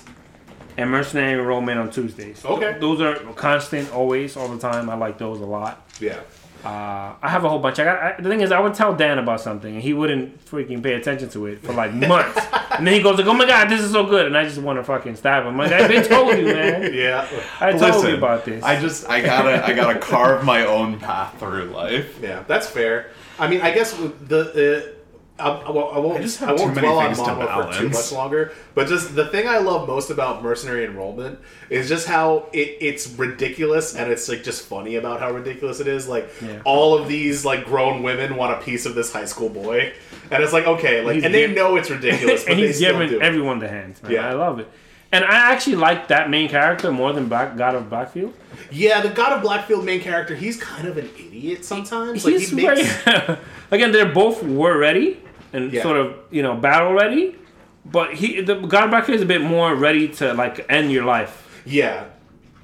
and 0.77 0.91
Mercenary 0.91 1.33
Enrollment 1.39 1.79
on 1.79 1.91
Tuesdays. 1.91 2.45
Okay. 2.45 2.79
those 2.81 3.01
are 3.01 3.17
constant, 3.35 3.93
always, 3.93 4.37
all 4.37 4.49
the 4.49 4.59
time. 4.59 4.89
I 4.89 4.95
like 4.95 5.19
those 5.19 5.41
a 5.41 5.47
lot. 5.47 5.87
yeah. 6.01 6.21
Uh, 6.65 7.17
I 7.21 7.29
have 7.29 7.43
a 7.43 7.49
whole 7.49 7.59
bunch. 7.59 7.81
I 7.81 7.85
got 7.85 7.99
I, 8.01 8.21
the 8.21 8.29
thing 8.29 8.41
is, 8.41 8.53
I 8.53 8.61
would 8.61 8.75
tell 8.75 8.95
Dan 8.95 9.19
about 9.19 9.41
something, 9.41 9.75
and 9.75 9.83
he 9.83 9.93
wouldn't 9.95 10.45
freaking 10.45 10.81
pay 10.81 10.93
attention 10.95 11.29
to 11.31 11.47
it 11.47 11.61
for 11.61 11.73
like 11.73 11.93
months. 11.93 12.39
and 12.79 12.87
then 12.87 12.95
he 12.95 13.03
goes 13.03 13.19
like, 13.19 13.27
"Oh 13.27 13.35
my 13.35 13.47
god, 13.47 13.69
this 13.69 13.81
is 13.81 13.91
so 13.91 14.07
good," 14.07 14.27
and 14.27 14.39
I 14.39 14.45
just 14.45 14.59
want 14.59 14.79
to 14.79 14.85
fucking 14.85 15.17
stab 15.17 15.45
him. 15.45 15.57
Like, 15.59 15.73
I 15.73 16.03
told 16.05 16.39
you, 16.39 16.45
man. 16.45 16.95
Yeah, 16.95 17.27
I 17.61 17.73
told 17.73 17.83
Listen, 17.97 18.11
you 18.11 18.17
about 18.17 18.45
this. 18.45 18.63
I 18.63 18.81
just 18.81 19.09
I 19.09 19.21
gotta 19.23 19.67
I 19.67 19.73
gotta 19.73 19.99
carve 19.99 20.45
my 20.45 20.65
own 20.65 21.01
path 21.01 21.37
through 21.41 21.65
life. 21.65 22.21
yeah, 22.23 22.45
that's 22.47 22.69
fair. 22.69 23.11
I 23.43 23.49
mean, 23.49 23.61
I 23.61 23.73
guess 23.73 23.93
the. 23.95 24.89
Uh, 24.89 24.99
I, 25.39 25.49
I 25.49 25.71
won't, 25.71 25.97
I 25.97 25.99
won't, 25.99 26.19
I 26.19 26.23
just 26.23 26.39
have 26.39 26.51
I 26.51 26.53
won't 26.53 26.69
too 26.75 26.75
many 26.83 26.87
dwell 26.87 26.99
on 26.99 27.17
manga 27.17 27.73
for 27.73 27.79
too 27.79 27.89
much 27.89 28.13
longer. 28.13 28.53
But 28.75 28.87
just 28.87 29.17
the 29.17 29.27
thing 29.27 29.49
I 29.49 29.59
love 29.59 29.89
most 29.89 30.11
about 30.11 30.43
Mercenary 30.43 30.85
Enrollment 30.85 31.41
is 31.69 31.89
just 31.89 32.07
how 32.07 32.49
it, 32.53 32.77
it's 32.81 33.09
ridiculous 33.09 33.97
and 33.97 34.13
it's 34.13 34.29
like 34.29 34.45
just 34.45 34.67
funny 34.67 34.97
about 34.97 35.21
how 35.21 35.33
ridiculous 35.33 35.81
it 35.81 35.89
is. 35.89 36.07
Like 36.07 36.31
Yeah. 36.43 36.61
all 36.65 36.97
of 36.97 37.09
these 37.09 37.45
like 37.45 37.65
grown 37.65 38.03
women 38.05 38.37
want 38.37 38.53
a 38.53 38.63
piece 38.65 38.87
of 38.87 38.95
this 38.95 39.13
high 39.13 39.25
school 39.25 39.49
boy, 39.49 39.93
and 40.31 40.43
it's 40.43 40.53
like 40.53 40.67
okay, 40.67 41.03
like 41.03 41.17
He's 41.17 41.25
and 41.25 41.35
they 41.35 41.53
know 41.53 41.75
it's 41.77 41.91
ridiculous, 41.91 42.45
but 42.45 42.53
and 42.53 42.61
they 42.61 42.67
he's 42.69 42.79
giving 42.79 43.21
everyone 43.21 43.59
the 43.59 43.69
hands. 43.69 44.01
Man. 44.03 44.13
Yeah. 44.13 44.29
I 44.29 44.35
love 44.35 44.61
it. 44.61 44.71
And 45.13 45.25
I 45.25 45.53
actually 45.53 45.77
like 45.77 46.09
that 46.09 46.31
main 46.31 46.49
character 46.49 46.91
more 46.91 47.13
than 47.13 47.29
Black 47.29 47.57
God 47.57 47.75
of 47.75 47.85
Blackfield. 47.91 48.33
Yeah, 48.71 49.03
the 49.03 49.11
God 49.11 49.33
of 49.35 49.43
Blackfield 49.45 49.85
main 49.85 50.01
character, 50.01 50.35
he's 50.35 50.57
kind 50.57 50.89
of 50.89 50.97
an 50.97 51.11
idiot 51.19 51.65
sometimes. 51.67 52.25
Like 52.25 52.35
He's 52.35 52.49
he 52.51 52.57
makes 52.57 52.91
very- 53.03 53.39
again, 53.71 53.93
they're 53.93 54.07
both 54.13 54.43
war 54.43 54.77
ready 54.79 55.21
and 55.53 55.71
Yeah. 55.73 55.83
sort 55.83 55.99
of 55.99 56.15
you 56.31 56.43
know 56.43 56.55
battle 56.57 56.95
ready, 56.95 57.37
but 57.85 58.15
he 58.15 58.41
the 58.41 58.55
God 58.55 58.85
of 58.85 58.91
Blackfield 58.91 59.17
is 59.17 59.23
a 59.23 59.27
bit 59.27 59.43
more 59.43 59.75
ready 59.75 60.09
to 60.09 60.33
like 60.33 60.65
end 60.71 60.91
your 60.91 61.05
life. 61.05 61.61
yeah, 61.67 62.05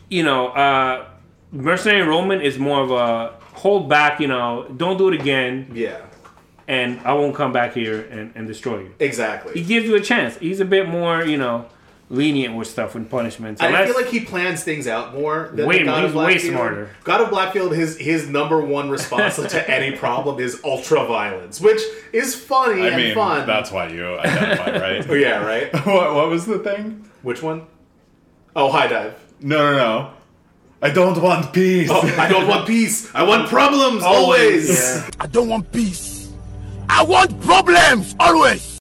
You 0.08 0.22
know, 0.22 0.48
uh, 0.48 1.04
Mercenary 1.52 2.00
Enrollment 2.00 2.42
is 2.42 2.58
more 2.58 2.80
of 2.82 2.90
a 2.90 3.34
hold 3.58 3.90
back. 3.90 4.20
You 4.20 4.28
know, 4.28 4.66
don't 4.74 4.96
do 4.96 5.08
it 5.08 5.14
again, 5.20 5.70
yeah, 5.74 5.98
and 6.66 6.98
I 7.04 7.12
won't 7.12 7.34
come 7.34 7.52
back 7.52 7.74
here 7.74 8.00
and, 8.10 8.32
and 8.34 8.46
destroy 8.46 8.78
you. 8.80 8.94
Exactly. 8.98 9.52
He 9.52 9.62
gives 9.62 9.86
you 9.86 9.96
a 9.96 10.00
chance. 10.00 10.38
He's 10.38 10.60
a 10.60 10.64
bit 10.64 10.88
more 10.88 11.22
you 11.24 11.36
know 11.36 11.66
lenient 12.10 12.54
with 12.56 12.66
stuff 12.68 12.94
and 12.94 13.08
punishments. 13.10 13.60
I 13.60 13.84
feel 13.86 13.94
like 13.94 14.06
he 14.08 14.20
plans 14.20 14.64
things 14.64 14.86
out 14.86 15.14
more 15.14 15.50
than 15.52 15.66
Way 15.66 15.80
the 15.80 15.84
God 15.84 16.14
more- 16.14 16.24
of 16.24 16.32
he's 16.32 16.42
way 16.44 16.50
smarter. 16.50 16.90
God 17.04 17.20
of 17.20 17.28
Blackfield, 17.28 17.74
his 17.76 17.98
his 17.98 18.28
number 18.28 18.60
one 18.60 18.88
response 18.90 19.36
to 19.36 19.70
any 19.70 19.96
problem 19.96 20.40
is 20.40 20.60
ultra 20.64 21.04
violence, 21.06 21.60
which 21.60 21.80
is 22.12 22.34
funny 22.34 22.82
I 22.82 22.86
and 22.88 22.96
mean, 22.96 23.14
fun. 23.14 23.46
that's 23.46 23.70
why 23.70 23.88
you 23.88 24.18
identify, 24.18 24.70
Oh, 24.70 24.80
right? 25.10 25.20
yeah, 25.20 25.44
right. 25.44 25.72
what, 25.86 26.14
what 26.14 26.28
was 26.30 26.46
the 26.46 26.58
thing? 26.60 27.08
Which 27.22 27.42
one? 27.42 27.66
Oh, 28.56 28.70
high 28.70 28.86
dive. 28.86 29.14
No, 29.40 29.58
no, 29.72 29.76
no. 29.76 30.10
I 30.80 30.90
don't 30.90 31.20
want 31.20 31.52
peace. 31.52 31.88
Oh, 31.92 32.00
I 32.16 32.28
don't 32.28 32.46
want 32.46 32.66
peace. 32.66 33.12
I 33.14 33.24
want 33.24 33.48
problems 33.48 34.02
always. 34.04 34.68
Yeah. 34.70 35.10
I 35.20 35.26
don't 35.26 35.48
want 35.48 35.70
peace. 35.72 36.32
I 36.88 37.02
want 37.02 37.40
problems 37.42 38.14
always. 38.18 38.78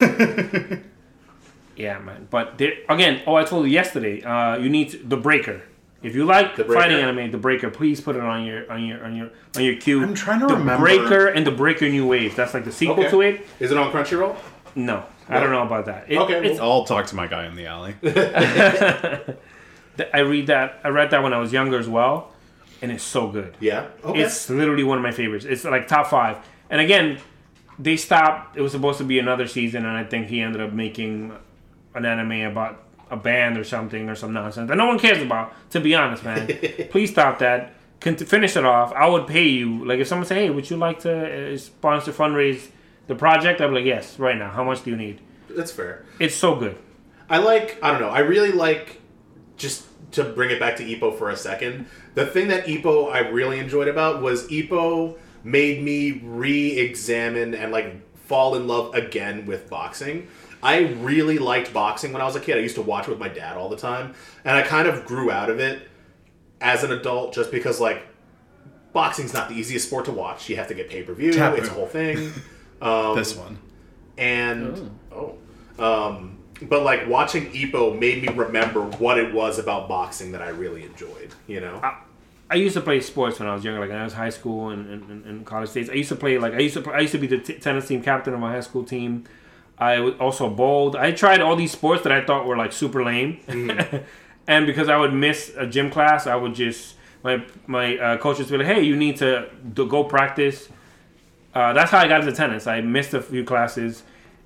Yeah, 1.77 1.99
man. 1.99 2.27
But 2.29 2.57
there, 2.57 2.73
again, 2.89 3.21
oh, 3.27 3.35
I 3.35 3.43
told 3.45 3.65
you 3.65 3.71
yesterday. 3.71 4.21
Uh, 4.23 4.57
you 4.57 4.69
need 4.69 4.89
to- 4.89 4.97
the 4.97 5.17
breaker. 5.17 5.61
If 6.03 6.15
you 6.15 6.25
like 6.25 6.55
The 6.55 6.63
Breaker? 6.63 6.81
fighting 6.81 6.97
anime, 6.97 7.31
the 7.31 7.37
breaker, 7.39 7.69
please 7.71 7.99
put 8.01 8.15
it 8.15 8.21
on 8.21 8.45
your 8.45 8.71
on 8.71 8.85
your 8.85 9.03
on 9.03 9.15
your 9.15 9.29
on 9.55 9.63
your 9.63 9.75
queue. 9.77 10.03
I'm 10.03 10.13
trying 10.13 10.39
to 10.41 10.47
the 10.47 10.55
remember- 10.55 10.83
Breaker 10.85 11.25
and 11.27 11.45
the 11.45 11.51
Breaker 11.51 11.89
New 11.89 12.05
Wave. 12.07 12.35
That's 12.35 12.53
like 12.53 12.65
the 12.65 12.71
sequel 12.71 12.99
Okay. 12.99 13.09
to 13.09 13.21
it. 13.21 13.47
Is 13.59 13.71
it 13.71 13.77
on 13.77 13.91
Crunchyroll? 13.91 14.35
No, 14.75 15.03
I 15.27 15.39
don't 15.39 15.49
know 15.49 15.63
about 15.63 15.85
that. 15.87 16.05
It, 16.07 16.17
Okay, 16.19 16.45
it's, 16.51 16.59
I'll 16.59 16.83
talk 16.85 17.07
to 17.07 17.15
my 17.15 17.25
guy 17.25 17.47
in 17.47 17.55
the 17.55 17.65
alley. 17.65 17.95
I 20.13 20.19
read 20.19 20.47
that. 20.47 20.79
I 20.83 20.89
read 20.89 21.09
that 21.11 21.23
when 21.23 21.33
I 21.33 21.39
was 21.39 21.51
younger 21.51 21.79
as 21.79 21.89
well, 21.89 22.31
and 22.83 22.91
it's 22.91 23.03
so 23.03 23.27
good. 23.29 23.57
Yeah. 23.59 23.87
Okay. 24.03 24.21
It's 24.21 24.49
literally 24.49 24.83
one 24.83 24.97
of 24.99 25.03
my 25.03 25.11
favorites. 25.11 25.45
It's 25.45 25.63
like 25.63 25.87
top 25.87 26.07
five. 26.07 26.37
And 26.69 26.79
again, 26.79 27.17
they 27.79 27.97
stopped. 27.97 28.55
It 28.55 28.61
was 28.61 28.71
supposed 28.71 28.99
to 28.99 29.03
be 29.03 29.17
another 29.17 29.47
season, 29.47 29.85
and 29.85 29.97
I 29.97 30.03
think 30.03 30.27
he 30.27 30.41
ended 30.41 30.61
up 30.61 30.73
making 30.73 31.33
an 31.95 32.05
anime 32.05 32.41
about 32.51 32.83
a 33.09 33.17
band 33.17 33.57
or 33.57 33.63
something 33.63 34.09
or 34.09 34.15
some 34.15 34.33
nonsense 34.33 34.69
that 34.69 34.75
no 34.75 34.87
one 34.87 34.99
cares 34.99 35.21
about. 35.21 35.53
To 35.71 35.79
be 35.79 35.95
honest, 35.95 36.23
man, 36.23 36.47
please 36.89 37.11
stop 37.11 37.39
that. 37.39 37.73
Finish 37.99 38.55
it 38.55 38.63
off, 38.63 38.93
I 38.93 39.07
would 39.07 39.25
pay 39.27 39.47
you. 39.47 39.83
Like 39.83 39.99
if 39.99 40.07
someone 40.07 40.27
say, 40.27 40.35
"Hey, 40.35 40.49
would 40.49 40.69
you 40.69 40.77
like 40.77 40.99
to 40.99 41.53
uh, 41.53 41.57
sponsor 41.57 42.11
fundraise 42.11 42.69
the 43.07 43.15
project?" 43.15 43.59
I'd 43.59 43.67
be 43.67 43.75
like, 43.75 43.85
"Yes, 43.85 44.19
right 44.19 44.37
now. 44.37 44.51
How 44.51 44.63
much 44.63 44.83
do 44.83 44.91
you 44.91 44.95
need?" 44.95 45.19
That's 45.49 45.71
fair. 45.71 46.05
It's 46.19 46.35
so 46.35 46.55
good. 46.55 46.77
I 47.29 47.39
like. 47.39 47.79
I 47.81 47.91
don't 47.91 47.99
know. 48.01 48.09
I 48.09 48.19
really 48.19 48.51
like. 48.51 49.01
Just 49.57 49.85
to 50.11 50.23
bring 50.23 50.51
it 50.51 50.59
back 50.59 50.75
to 50.77 50.83
Ippo 50.83 51.17
for 51.17 51.29
a 51.31 51.35
second, 51.35 51.87
the 52.13 52.25
thing 52.25 52.49
that 52.49 52.65
Ippo 52.67 53.11
I 53.11 53.19
really 53.19 53.59
enjoyed 53.59 53.87
about 53.87 54.21
was 54.21 54.47
Ippo 54.47 55.17
made 55.43 55.81
me 55.81 56.21
re-examine 56.23 57.55
and 57.55 57.71
like 57.71 58.01
fall 58.27 58.55
in 58.55 58.67
love 58.67 58.93
again 58.93 59.45
with 59.45 59.69
boxing. 59.69 60.27
I 60.67 60.79
really 61.01 61.37
liked 61.39 61.73
boxing 61.73 62.11
when 62.13 62.21
I 62.21 62.25
was 62.25 62.35
a 62.35 62.39
kid. 62.41 62.57
I 62.57 62.59
used 62.59 62.75
to 62.75 62.81
watch 62.81 63.07
it 63.07 63.09
with 63.11 63.19
my 63.19 63.29
dad 63.29 63.55
all 63.57 63.69
the 63.69 63.77
time, 63.77 64.13
and 64.43 64.55
I 64.55 64.61
kind 64.63 64.87
of 64.87 65.05
grew 65.05 65.31
out 65.31 65.49
of 65.49 65.59
it 65.59 65.87
as 66.59 66.83
an 66.83 66.91
adult 66.91 67.33
just 67.33 67.51
because 67.51 67.79
like 67.79 68.03
boxing's 68.93 69.33
not 69.33 69.47
the 69.49 69.55
easiest 69.55 69.87
sport 69.87 70.05
to 70.05 70.11
watch. 70.11 70.49
You 70.49 70.55
have 70.57 70.67
to 70.67 70.73
get 70.73 70.89
pay 70.89 71.03
per 71.03 71.13
view. 71.13 71.31
It's 71.59 71.67
a 71.69 71.73
whole 71.73 71.87
thing. 71.87 72.31
this 73.15 73.35
one. 73.35 73.57
and 74.17 74.91
oh, 75.11 75.37
um, 75.79 76.37
but 76.61 76.83
like 76.83 77.07
watching 77.07 77.51
Ippo 77.51 77.97
made 77.97 78.21
me 78.21 78.29
remember 78.33 78.81
what 78.81 79.17
it 79.17 79.33
was 79.33 79.59
about 79.59 79.87
boxing 79.87 80.31
that 80.33 80.41
I 80.41 80.49
really 80.49 80.83
enjoyed. 80.83 81.33
You 81.47 81.61
know, 81.61 81.79
I 82.49 82.55
used 82.55 82.73
to 82.75 82.81
play 82.81 82.99
sports 83.01 83.39
when 83.39 83.47
I 83.47 83.53
was 83.53 83.63
younger, 83.63 83.79
like 83.79 83.89
when 83.89 83.99
I 83.99 84.03
was 84.03 84.13
high 84.13 84.29
school 84.31 84.69
and, 84.69 84.89
and, 84.89 85.09
and- 85.09 85.25
and 85.25 85.45
college 85.45 85.71
days. 85.73 85.89
I 85.89 85.93
used 85.93 86.09
to 86.09 86.15
play 86.15 86.37
like 86.37 86.53
I 86.53 86.59
used 86.59 86.75
to 86.75 86.91
I 86.91 86.99
used 86.99 87.13
to 87.13 87.17
be 87.19 87.27
the 87.27 87.37
t- 87.39 87.53
tennis 87.59 87.87
team 87.87 88.01
captain 88.01 88.33
of 88.33 88.39
my 88.39 88.51
high 88.51 88.61
school 88.61 88.83
team. 88.83 89.23
I 89.79 89.99
was 89.99 90.15
also 90.19 90.49
bowled. 90.49 90.95
I 90.95 91.11
tried 91.11 91.39
all 91.41 91.55
these 91.55 91.71
sports 91.71 92.03
that 92.03 92.11
I 92.11 92.23
thought 92.25 92.45
were 92.47 92.57
like 92.57 92.71
super 92.71 93.03
lame, 93.03 93.39
and 94.47 94.65
because 94.65 94.89
I 94.89 94.97
would 94.97 95.13
miss 95.13 95.51
a 95.55 95.67
gym 95.67 95.91
class, 95.91 96.25
I 96.27 96.35
would 96.35 96.55
just 96.55 96.95
my 97.23 97.43
my 97.67 97.97
uh, 97.97 98.17
coaches 98.17 98.49
would 98.49 98.57
be 98.59 98.63
like, 98.65 98.75
"Hey, 98.75 98.83
you 98.83 98.95
need 98.95 99.17
to, 99.17 99.49
to 99.75 99.85
go 99.87 100.03
practice." 100.03 100.69
Uh, 101.53 101.73
that's 101.73 101.91
how 101.91 101.99
I 101.99 102.07
got 102.07 102.21
into 102.21 102.33
tennis. 102.33 102.67
I 102.67 102.81
missed 102.81 103.13
a 103.13 103.21
few 103.21 103.43
classes 103.43 104.03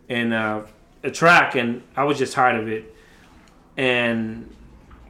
in 0.10 0.34
uh, 0.34 0.66
a 1.04 1.12
track, 1.12 1.56
and 1.56 1.82
I 1.96 2.04
was 2.04 2.18
just 2.18 2.34
tired 2.34 2.60
of 2.62 2.68
it. 2.68 2.94
And 3.78 4.54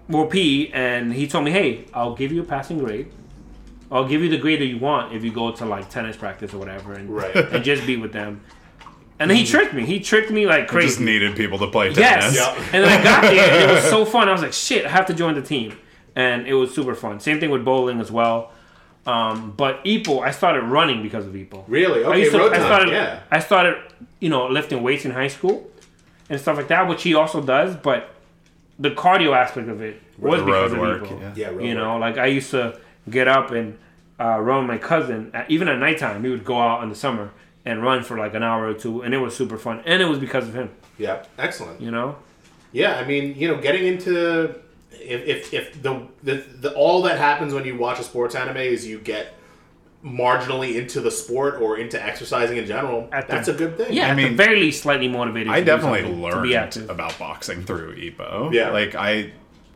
well, 0.07 0.27
P, 0.27 0.71
and 0.73 1.13
he 1.13 1.27
told 1.27 1.45
me, 1.45 1.51
"Hey, 1.51 1.85
I'll 1.93 2.15
give 2.15 2.31
you 2.31 2.41
a 2.41 2.45
passing 2.45 2.77
grade. 2.79 3.11
I'll 3.91 4.07
give 4.07 4.21
you 4.21 4.29
the 4.29 4.37
grade 4.37 4.61
that 4.61 4.65
you 4.67 4.77
want 4.77 5.13
if 5.13 5.23
you 5.23 5.31
go 5.31 5.51
to 5.51 5.65
like 5.65 5.89
tennis 5.89 6.15
practice 6.15 6.53
or 6.53 6.57
whatever, 6.59 6.93
and 6.93 7.09
Right. 7.09 7.35
and 7.35 7.63
just 7.63 7.85
be 7.87 7.97
with 7.97 8.13
them." 8.13 8.41
And 9.21 9.29
then 9.29 9.37
he 9.37 9.45
tricked 9.45 9.73
me. 9.73 9.85
He 9.85 9.99
tricked 9.99 10.31
me 10.31 10.45
like 10.45 10.67
crazy. 10.67 10.85
I 10.85 10.87
just 10.87 10.97
crazy. 10.97 11.11
needed 11.11 11.35
people 11.37 11.57
to 11.59 11.67
play 11.67 11.89
Yes. 11.91 12.33
tennis. 12.33 12.35
Yep. 12.35 12.57
And 12.73 12.83
then 12.83 12.99
I 12.99 13.03
got 13.03 13.21
there, 13.31 13.51
and 13.61 13.71
it 13.71 13.73
was 13.75 13.83
so 13.89 14.03
fun. 14.05 14.27
I 14.27 14.31
was 14.33 14.41
like, 14.41 14.53
"Shit, 14.53 14.85
I 14.85 14.89
have 14.89 15.05
to 15.07 15.13
join 15.13 15.35
the 15.35 15.41
team." 15.41 15.77
and 16.13 16.45
it 16.45 16.53
was 16.53 16.75
super 16.75 16.93
fun. 16.93 17.21
Same 17.21 17.39
thing 17.39 17.49
with 17.51 17.63
bowling 17.63 18.01
as 18.01 18.11
well. 18.11 18.51
Um, 19.05 19.53
but 19.55 19.81
Ippo, 19.85 20.21
I 20.21 20.31
started 20.31 20.63
running 20.63 21.01
because 21.01 21.25
of 21.25 21.31
Ippo. 21.33 21.63
Really? 21.69 22.03
I 22.03 22.07
Okay, 22.09 22.19
used 22.19 22.31
to, 22.33 22.37
road 22.39 22.51
I 22.51 22.57
time. 22.57 22.65
started, 22.65 22.89
yeah. 22.91 23.19
I 23.31 23.39
started, 23.39 23.77
you 24.19 24.27
know, 24.29 24.47
lifting 24.47 24.83
weights 24.83 25.05
in 25.05 25.11
high 25.11 25.29
school 25.29 25.69
and 26.29 26.37
stuff 26.37 26.57
like 26.57 26.67
that, 26.67 26.87
which 26.89 27.03
he 27.03 27.13
also 27.15 27.41
does. 27.41 27.77
But 27.77 28.13
the 28.77 28.91
cardio 28.91 29.33
aspect 29.33 29.69
of 29.69 29.81
it 29.81 30.01
was 30.17 30.41
the 30.41 30.45
because 30.47 30.71
road 30.73 30.99
of 30.99 31.01
work, 31.01 31.09
Ippo. 31.09 31.21
yeah. 31.21 31.33
Yeah, 31.35 31.47
road 31.47 31.61
you 31.63 31.75
work. 31.75 31.77
know, 31.77 31.97
like 31.97 32.17
I 32.17 32.25
used 32.25 32.51
to 32.51 32.77
get 33.09 33.29
up 33.29 33.51
and 33.51 33.77
uh, 34.19 34.37
run 34.41 34.67
with 34.67 34.67
my 34.67 34.77
cousin. 34.85 35.31
Even 35.47 35.69
at 35.69 35.79
nighttime, 35.79 36.21
we 36.23 36.29
would 36.29 36.43
go 36.43 36.59
out 36.59 36.83
in 36.83 36.89
the 36.89 36.95
summer 36.95 37.31
and 37.65 37.83
run 37.83 38.03
for 38.03 38.17
like 38.17 38.33
an 38.33 38.43
hour 38.43 38.67
or 38.67 38.73
two, 38.73 39.01
and 39.01 39.13
it 39.13 39.17
was 39.19 39.35
super 39.35 39.57
fun. 39.57 39.81
And 39.85 40.01
it 40.01 40.05
was 40.05 40.19
because 40.19 40.47
of 40.47 40.53
him. 40.55 40.69
Yeah, 40.97 41.23
excellent. 41.37 41.81
You 41.81 41.91
know, 41.91 42.15
Yeah, 42.71 42.97
I 42.97 43.05
mean, 43.05 43.35
you 43.37 43.47
know, 43.47 43.59
getting 43.61 43.85
into 43.85 44.55
if 44.91 45.27
if, 45.27 45.53
if 45.53 45.81
the, 45.81 46.07
the 46.23 46.35
the 46.59 46.73
all 46.73 47.01
that 47.03 47.17
happens 47.17 47.53
when 47.53 47.65
you 47.65 47.77
watch 47.77 47.99
a 47.99 48.03
sports 48.03 48.35
anime 48.35 48.57
is 48.57 48.85
you 48.87 48.99
get 48.99 49.33
marginally 50.03 50.75
into 50.75 50.99
the 50.99 51.11
sport 51.11 51.61
or 51.61 51.77
into 51.77 52.03
exercising 52.03 52.57
in 52.57 52.65
general, 52.65 53.07
At 53.11 53.27
the- 53.27 53.33
that's 53.33 53.47
a 53.47 53.53
good 53.53 53.77
thing. 53.77 53.93
yeah, 53.93 54.07
at 54.07 54.15
mean, 54.17 54.31
the 54.31 54.35
very 54.35 54.59
least, 54.59 54.81
slightly 54.81 55.07
motivated. 55.07 55.49
I 55.53 55.61
definitely 55.61 56.11
learned 56.11 56.89
about 56.89 57.17
boxing 57.19 57.63
through 57.63 57.95
Ippo. 57.97 58.51
Yeah. 58.53 58.71
Like 58.71 58.95
I 58.95 59.31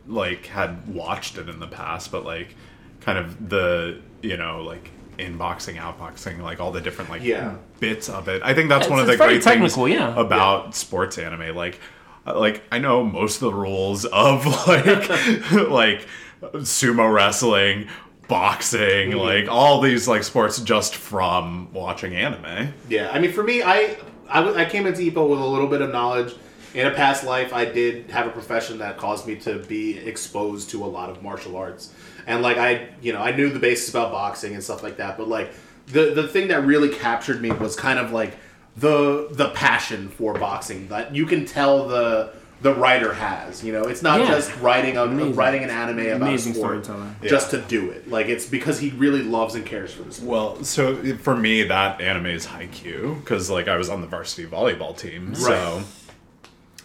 like 0.08 0.46
had 0.46 0.86
watched 0.88 1.38
it 1.38 1.48
in 1.48 1.58
the 1.60 1.66
past, 1.68 2.10
but 2.10 2.24
like 2.24 2.54
kind 3.00 3.18
of 3.18 3.48
the 3.48 4.00
you 4.22 4.36
know, 4.36 4.62
like 4.62 4.90
inboxing, 5.18 5.76
outboxing, 5.76 6.40
like 6.40 6.60
all 6.60 6.72
the 6.72 6.80
different 6.80 7.10
like 7.10 7.22
Yeah. 7.22 7.54
bits 7.80 8.08
of 8.08 8.28
it. 8.28 8.42
I 8.44 8.54
think 8.54 8.68
that's 8.68 8.86
It's- 8.86 8.90
one 8.90 9.00
of 9.00 9.06
the 9.06 9.16
great 9.16 9.42
things 9.42 9.76
yeah. 9.76 10.14
about 10.18 10.74
sports 10.74 11.18
anime. 11.18 11.54
Like 11.54 11.80
uh, 12.26 12.38
like 12.38 12.62
I 12.72 12.78
know 12.78 13.04
most 13.04 13.36
of 13.36 13.40
the 13.52 13.54
rules 13.54 14.04
of 14.06 14.44
like 14.66 15.08
like 15.70 16.06
sumo 16.54 17.12
wrestling, 17.12 17.88
boxing, 18.28 19.10
Mm-hmm. 19.10 19.18
like 19.18 19.48
all 19.48 19.80
these 19.80 20.06
like 20.08 20.22
sports 20.24 20.58
just 20.60 20.94
from 20.96 21.72
watching 21.72 22.14
anime. 22.14 22.72
Yeah, 22.88 23.10
I 23.12 23.18
mean, 23.18 23.32
for 23.32 23.42
me, 23.42 23.62
I 23.62 23.96
I, 24.28 24.40
w- 24.40 24.58
I 24.58 24.64
came 24.64 24.86
into 24.86 25.02
Ippo 25.02 25.28
with 25.28 25.38
a 25.40 25.44
little 25.46 25.68
bit 25.68 25.80
of 25.82 25.90
knowledge. 25.92 26.34
In 26.74 26.86
a 26.86 26.90
past 26.90 27.24
life, 27.24 27.54
I 27.54 27.64
did 27.64 28.10
have 28.10 28.26
a 28.26 28.30
profession 28.30 28.78
that 28.78 28.98
caused 28.98 29.26
me 29.26 29.36
to 29.36 29.60
be 29.60 29.96
exposed 29.98 30.68
to 30.70 30.84
a 30.84 30.86
lot 30.86 31.08
of 31.08 31.22
martial 31.22 31.56
arts, 31.56 31.90
and 32.26 32.42
like 32.42 32.56
I, 32.58 32.88
you 33.00 33.12
know, 33.12 33.20
I 33.20 33.34
knew 33.34 33.48
the 33.50 33.58
basics 33.58 33.90
about 33.90 34.12
boxing 34.12 34.54
and 34.54 34.62
stuff 34.62 34.82
like 34.82 34.96
that. 34.98 35.16
But 35.16 35.28
like 35.28 35.52
the 35.86 36.12
the 36.14 36.26
thing 36.28 36.48
that 36.48 36.64
really 36.66 36.88
captured 36.88 37.40
me 37.40 37.50
was 37.52 37.76
kind 37.76 37.98
of 37.98 38.12
like 38.12 38.36
the 38.76 39.28
the 39.30 39.50
passion 39.50 40.08
for 40.08 40.34
boxing 40.34 40.88
that 40.88 41.14
you 41.14 41.24
can 41.26 41.46
tell 41.46 41.86
the 41.88 42.32
the 42.62 42.74
writer 42.74 43.12
has. 43.12 43.62
You 43.62 43.72
know, 43.72 43.82
it's 43.84 44.02
not 44.02 44.18
Yeah. 44.20 44.28
just 44.28 44.50
writing 44.60 44.96
a 44.96 45.02
Amazing. 45.04 45.34
writing 45.36 45.62
an 45.62 45.70
anime 45.70 46.00
about 46.06 46.22
Amazing 46.28 46.52
a 46.52 46.54
sport 46.56 46.84
storyteller. 46.84 47.14
just 47.22 47.50
to 47.50 47.60
do 47.60 47.90
it. 47.90 48.08
Like 48.10 48.26
it's 48.28 48.46
because 48.46 48.78
he 48.78 48.90
really 48.90 49.22
loves 49.22 49.54
and 49.54 49.64
cares 49.64 49.92
for 49.92 50.02
this. 50.04 50.20
Well, 50.20 50.64
so 50.64 50.96
for 51.18 51.36
me, 51.36 51.64
that 51.64 52.00
anime 52.00 52.26
is 52.26 52.46
Haikyuu 52.46 53.20
because 53.20 53.50
like 53.50 53.68
I 53.68 53.76
was 53.76 53.88
on 53.90 54.00
the 54.00 54.06
varsity 54.06 54.46
volleyball 54.48 54.96
team, 54.96 55.34
so 55.34 55.82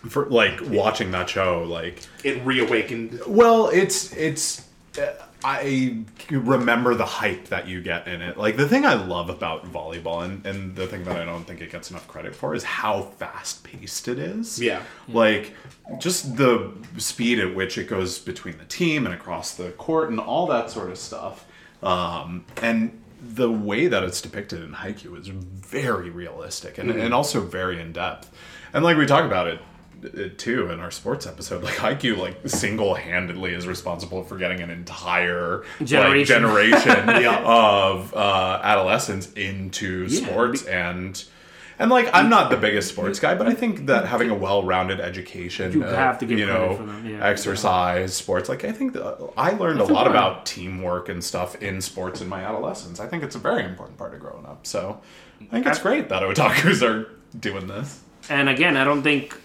for 0.09 0.25
like 0.27 0.59
watching 0.67 1.11
that 1.11 1.29
show, 1.29 1.63
like 1.63 1.99
It 2.23 2.43
reawakened. 2.45 3.19
well, 3.27 3.67
it's 3.69 4.11
it's 4.13 4.65
uh, 5.01 5.11
I 5.43 6.03
remember 6.29 6.93
the 6.95 7.05
hype 7.05 7.45
that 7.47 7.67
you 7.67 7.81
get 7.81 8.07
in 8.07 8.21
it. 8.21 8.37
Like 8.37 8.57
the 8.57 8.67
thing 8.67 8.85
I 8.85 8.93
love 8.93 9.29
about 9.29 9.71
volleyball, 9.71 10.23
and 10.23 10.45
and 10.45 10.75
the 10.75 10.87
thing 10.87 11.03
that 11.05 11.17
I 11.17 11.25
don't 11.25 11.45
think 11.45 11.61
it 11.61 11.71
gets 11.71 11.89
enough 11.89 12.07
credit 12.07 12.35
for 12.35 12.53
is 12.53 12.63
how 12.63 13.03
fast 13.03 13.63
paced 13.63 14.07
it 14.07 14.19
is. 14.19 14.61
Yeah. 14.61 14.83
like 15.07 15.53
just 15.99 16.37
the 16.37 16.71
speed 16.97 17.39
at 17.39 17.55
which 17.55 17.77
it 17.77 17.87
goes 17.87 18.19
between 18.19 18.57
the 18.57 18.65
team 18.65 19.05
and 19.05 19.13
across 19.15 19.55
the 19.55 19.71
court 19.71 20.09
and 20.09 20.19
all 20.19 20.47
that 20.47 20.69
sort 20.69 20.89
of 20.89 20.97
stuff. 20.97 21.45
Um, 21.83 22.45
and 22.61 22.99
the 23.21 23.51
way 23.51 23.87
that 23.87 24.03
it's 24.03 24.21
depicted 24.21 24.63
in 24.63 24.73
Haikyuu 24.73 25.19
is 25.19 25.27
very 25.27 26.09
realistic 26.09 26.77
and, 26.77 26.89
and 26.89 27.13
also 27.13 27.41
very 27.41 27.79
in 27.79 27.91
depth. 27.93 28.31
And 28.73 28.83
like 28.83 28.97
we 28.97 29.05
talk 29.05 29.25
about 29.25 29.47
it, 29.47 29.59
it 30.03 30.37
too 30.39 30.69
in 30.69 30.79
our 30.79 30.91
sports 30.91 31.25
episode, 31.27 31.63
like 31.69 31.75
Haikyuu 31.75 32.17
like 32.17 32.37
single 32.47 32.95
handedly 32.95 33.53
is 33.53 33.67
responsible 33.67 34.23
for 34.23 34.37
getting 34.37 34.61
an 34.61 34.69
entire 34.69 35.63
like, 35.79 35.87
Generation. 35.87 36.41
generation 36.41 37.07
Yeah. 37.21 37.41
of 37.45 38.13
uh, 38.15 38.59
adolescents 38.63 39.31
into 39.33 40.09
sports 40.09 40.63
and. 40.65 41.23
And 41.79 41.89
like 41.89 42.11
I'm 42.13 42.29
not 42.29 42.51
the 42.51 42.57
biggest 42.57 42.89
sports 42.89 43.19
guy, 43.19 43.33
but 43.33 43.47
I 43.47 43.55
think 43.55 43.87
that 43.87 44.05
having 44.05 44.29
a 44.29 44.35
well-rounded 44.35 44.99
education, 44.99 45.71
You 45.71 45.81
have 45.81 46.19
to 46.19 46.27
give 46.27 46.37
you 46.37 46.45
know, 46.45 46.87
yeah. 47.03 47.25
exercise, 47.27 48.13
sports. 48.13 48.49
Like 48.49 48.63
I 48.63 48.71
think 48.71 48.93
that 48.93 49.31
I 49.35 49.53
learned 49.53 49.79
That's 49.79 49.89
a 49.89 49.93
lot 49.93 50.05
important. 50.05 50.33
about 50.35 50.45
teamwork 50.45 51.09
and 51.09 51.23
stuff 51.23 51.55
in 51.59 51.81
sports 51.81 52.21
in 52.21 52.29
my 52.29 52.43
adolescence. 52.43 52.99
I 52.99 53.07
think 53.07 53.23
it's 53.23 53.35
a 53.35 53.39
very 53.39 53.63
important 53.65 53.97
part 53.97 54.13
of 54.13 54.19
growing 54.19 54.45
up. 54.45 54.67
So 54.67 55.01
I 55.41 55.45
think 55.45 55.65
it's 55.65 55.79
great 55.79 56.09
that 56.09 56.21
otakus 56.21 56.87
are 56.87 57.09
doing 57.39 57.65
this. 57.65 57.99
And 58.29 58.47
again, 58.47 58.77
I 58.77 58.83
don't 58.83 59.01
think, 59.01 59.35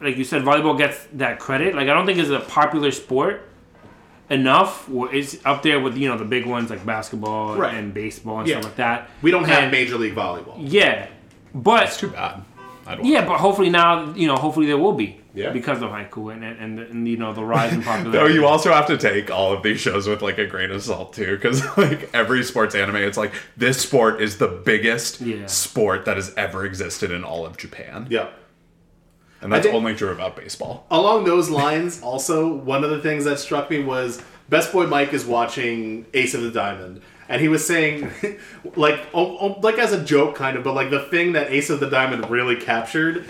like 0.00 0.16
you 0.16 0.24
said, 0.24 0.42
volleyball 0.42 0.76
gets 0.78 1.06
that 1.14 1.38
credit. 1.38 1.74
Like 1.74 1.88
I 1.88 1.94
don't 1.94 2.06
think 2.06 2.18
it's 2.18 2.30
a 2.30 2.40
popular 2.40 2.90
sport 2.90 3.48
enough. 4.28 4.88
Where 4.88 5.12
it's 5.14 5.36
up 5.44 5.62
there 5.62 5.80
with 5.80 5.96
you 5.96 6.08
know 6.08 6.16
the 6.16 6.24
big 6.24 6.46
ones 6.46 6.70
like 6.70 6.84
basketball 6.86 7.56
Right. 7.56 7.74
and 7.74 7.92
baseball 7.92 8.40
and 8.40 8.48
Yeah. 8.48 8.54
stuff 8.56 8.64
like 8.64 8.76
that. 8.76 9.10
We 9.22 9.30
don't 9.30 9.44
have 9.44 9.64
And- 9.64 9.72
Major 9.72 9.96
League 9.98 10.14
Volleyball. 10.14 10.54
Yeah, 10.58 11.06
but 11.54 11.84
It's 11.84 11.96
too 11.98 12.08
bad. 12.08 12.42
I 12.86 12.94
don't. 12.96 13.04
yeah, 13.04 13.24
but 13.24 13.38
hopefully 13.38 13.70
now 13.70 14.12
you 14.14 14.26
know 14.26 14.36
hopefully 14.36 14.66
there 14.66 14.78
will 14.78 14.92
be. 14.94 15.16
Yeah. 15.32 15.50
Because 15.50 15.80
of 15.80 15.90
Haikyuu 15.90 16.32
and, 16.32 16.42
and, 16.42 16.80
and, 16.80 17.06
you 17.06 17.16
know 17.16 17.32
the 17.32 17.44
rise 17.44 17.72
in 17.72 17.82
popularity. 17.84 18.10
Though 18.18 18.26
you 18.34 18.46
also 18.48 18.72
have 18.72 18.86
to 18.88 18.96
take 18.98 19.30
all 19.30 19.52
of 19.52 19.62
these 19.62 19.78
shows 19.78 20.08
with 20.08 20.22
like 20.22 20.38
a 20.38 20.46
grain 20.46 20.72
of 20.72 20.82
salt 20.82 21.12
too, 21.12 21.36
because 21.36 21.62
like 21.76 22.10
every 22.12 22.42
sports 22.42 22.74
anime, 22.74 22.96
it's 22.96 23.16
like 23.16 23.32
this 23.56 23.80
sport 23.80 24.20
is 24.20 24.38
the 24.38 24.48
biggest 24.48 25.20
Yeah. 25.20 25.46
sport 25.46 26.04
that 26.06 26.16
has 26.16 26.34
ever 26.36 26.64
existed 26.66 27.12
in 27.12 27.22
all 27.22 27.46
of 27.46 27.56
Japan, 27.56 28.08
Yeah. 28.10 28.26
And 29.40 29.52
that's 29.52 29.64
think- 29.64 29.74
only 29.74 29.94
true 29.94 30.10
about 30.10 30.36
baseball. 30.36 30.86
Along 30.90 31.24
those 31.24 31.50
lines, 31.50 32.00
also 32.02 32.48
one 32.52 32.84
of 32.84 32.90
the 32.90 33.00
things 33.00 33.24
that 33.24 33.38
struck 33.38 33.70
me 33.70 33.82
was 33.82 34.22
Best 34.48 34.72
Boy 34.72 34.86
Mike 34.86 35.12
is 35.12 35.24
watching 35.24 36.06
Ace 36.14 36.34
of 36.34 36.42
the 36.42 36.50
Diamond, 36.50 37.00
and 37.28 37.40
he 37.40 37.48
was 37.48 37.64
saying, 37.66 38.10
like, 38.76 39.00
oh, 39.14 39.38
oh, 39.38 39.60
like 39.60 39.78
as 39.78 39.92
a 39.92 40.02
joke, 40.04 40.34
kind 40.34 40.56
of, 40.56 40.64
but 40.64 40.74
like 40.74 40.90
the 40.90 41.00
thing 41.02 41.32
that 41.32 41.50
Ace 41.52 41.70
of 41.70 41.80
the 41.80 41.88
Diamond 41.88 42.28
really 42.30 42.56
captured. 42.56 43.24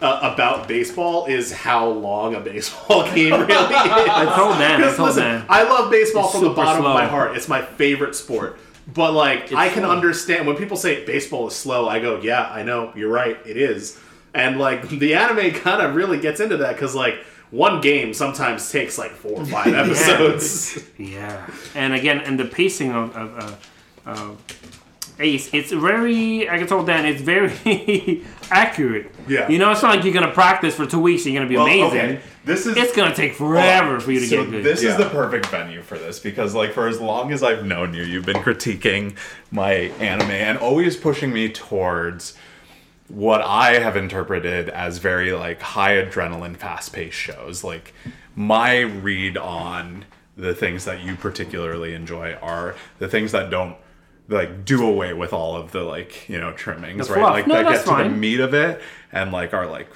Uh, 0.00 0.32
about 0.32 0.68
baseball 0.68 1.26
is 1.26 1.50
how 1.50 1.88
long 1.88 2.36
a 2.36 2.38
baseball 2.40 3.02
game 3.16 3.32
really 3.32 3.44
is. 3.52 3.58
I 3.74 4.32
told 4.36 4.56
Dan. 4.56 4.80
I 4.80 4.94
told 4.94 5.08
listen, 5.08 5.24
Dan. 5.24 5.46
I 5.48 5.64
love 5.64 5.90
baseball 5.90 6.26
It's 6.26 6.32
from 6.34 6.42
the 6.42 6.50
super 6.50 6.62
bottom 6.62 6.86
of 6.86 6.94
my 6.94 7.06
heart. 7.06 7.36
It's 7.36 7.48
my 7.48 7.62
favorite 7.62 8.14
sport. 8.14 8.60
But 8.94 9.10
like, 9.12 9.52
I 9.52 9.68
can 9.68 9.82
slow. 9.82 9.90
understand 9.90 10.46
when 10.46 10.54
people 10.54 10.76
say 10.76 11.04
baseball 11.04 11.48
is 11.48 11.56
slow. 11.56 11.88
I 11.88 11.98
go, 11.98 12.20
yeah, 12.20 12.48
I 12.48 12.62
know, 12.62 12.92
you're 12.94 13.10
right, 13.10 13.38
it 13.44 13.56
is. 13.56 13.98
And 14.34 14.58
like, 14.58 14.88
the 15.04 15.14
anime 15.14 15.52
kind 15.52 15.82
of 15.82 15.94
really 15.94 16.20
gets 16.20 16.40
into 16.40 16.56
that 16.58 16.74
because 16.74 16.94
like 16.94 17.16
one 17.50 17.80
game 17.80 18.12
sometimes 18.12 18.70
takes 18.70 18.98
like 18.98 19.12
four 19.12 19.40
or 19.40 19.46
five 19.46 19.72
episodes. 19.74 20.78
Yeah, 20.98 21.46
and 21.74 21.94
again, 21.94 22.20
and 22.20 22.38
the 22.38 22.44
pacing 22.44 22.92
of, 22.92 23.16
of 23.16 23.58
uh, 24.06 24.10
uh, 24.10 24.30
Ace, 25.20 25.52
it's 25.52 25.72
very. 25.72 26.48
I 26.48 26.58
can 26.58 26.66
tell 26.68 26.84
Dan, 26.84 27.04
it's 27.06 27.20
very 27.22 28.24
accurate. 28.50 29.10
Yeah. 29.26 29.48
you 29.48 29.58
know, 29.58 29.72
it's 29.72 29.82
not 29.82 29.96
like 29.96 30.04
you're 30.04 30.14
gonna 30.14 30.32
practice 30.32 30.76
for 30.76 30.86
two 30.86 31.00
weeks. 31.00 31.24
and 31.24 31.34
You're 31.34 31.42
gonna 31.44 31.48
be 31.48 31.56
amazing. 31.80 32.20
This 32.44 32.66
is 32.66 32.76
It's 32.76 32.94
gonna 32.94 33.14
take 33.14 33.34
forever 33.34 33.98
for 34.00 34.12
you 34.12 34.20
to 34.20 34.26
so 34.26 34.42
get 34.44 34.50
good. 34.50 34.64
This 34.64 34.82
Yeah. 34.82 34.90
is 34.92 34.96
the 34.96 35.08
perfect 35.10 35.46
venue 35.46 35.82
for 35.82 35.98
this 35.98 36.18
because, 36.20 36.54
like, 36.54 36.72
for 36.72 36.86
as 36.86 37.00
long 37.00 37.32
as 37.32 37.42
I've 37.42 37.64
known 37.66 37.94
you, 37.94 38.04
you've 38.04 38.24
been 38.24 38.36
critiquing 38.36 39.16
my 39.50 39.72
anime 40.00 40.30
and 40.30 40.56
always 40.56 40.96
pushing 40.96 41.32
me 41.32 41.48
towards 41.50 42.34
what 43.08 43.40
I 43.42 43.78
have 43.78 43.96
interpreted 43.96 44.68
as 44.68 44.98
very 44.98 45.32
like 45.32 45.60
high 45.60 45.94
adrenaline, 45.94 46.56
fast 46.56 46.92
paced 46.92 47.16
shows. 47.16 47.64
Like, 47.64 47.94
my 48.36 48.80
read 48.80 49.36
on 49.36 50.04
the 50.36 50.54
things 50.54 50.84
that 50.84 51.00
you 51.00 51.16
particularly 51.16 51.94
enjoy 51.94 52.34
are 52.34 52.76
the 52.98 53.08
things 53.08 53.32
that 53.32 53.50
don't 53.50 53.76
like 54.28 54.64
do 54.64 54.86
away 54.86 55.12
with 55.12 55.32
all 55.32 55.56
of 55.56 55.72
the 55.72 55.82
like 55.82 56.28
you 56.28 56.38
know 56.38 56.52
trimmings 56.52 57.08
right 57.08 57.22
like 57.22 57.46
No, 57.46 57.62
that 57.62 57.72
get 57.72 57.84
to 57.86 58.04
the 58.04 58.10
meat 58.10 58.40
of 58.40 58.52
it 58.52 58.80
and 59.10 59.32
like 59.32 59.54
are 59.54 59.66
like 59.66 59.88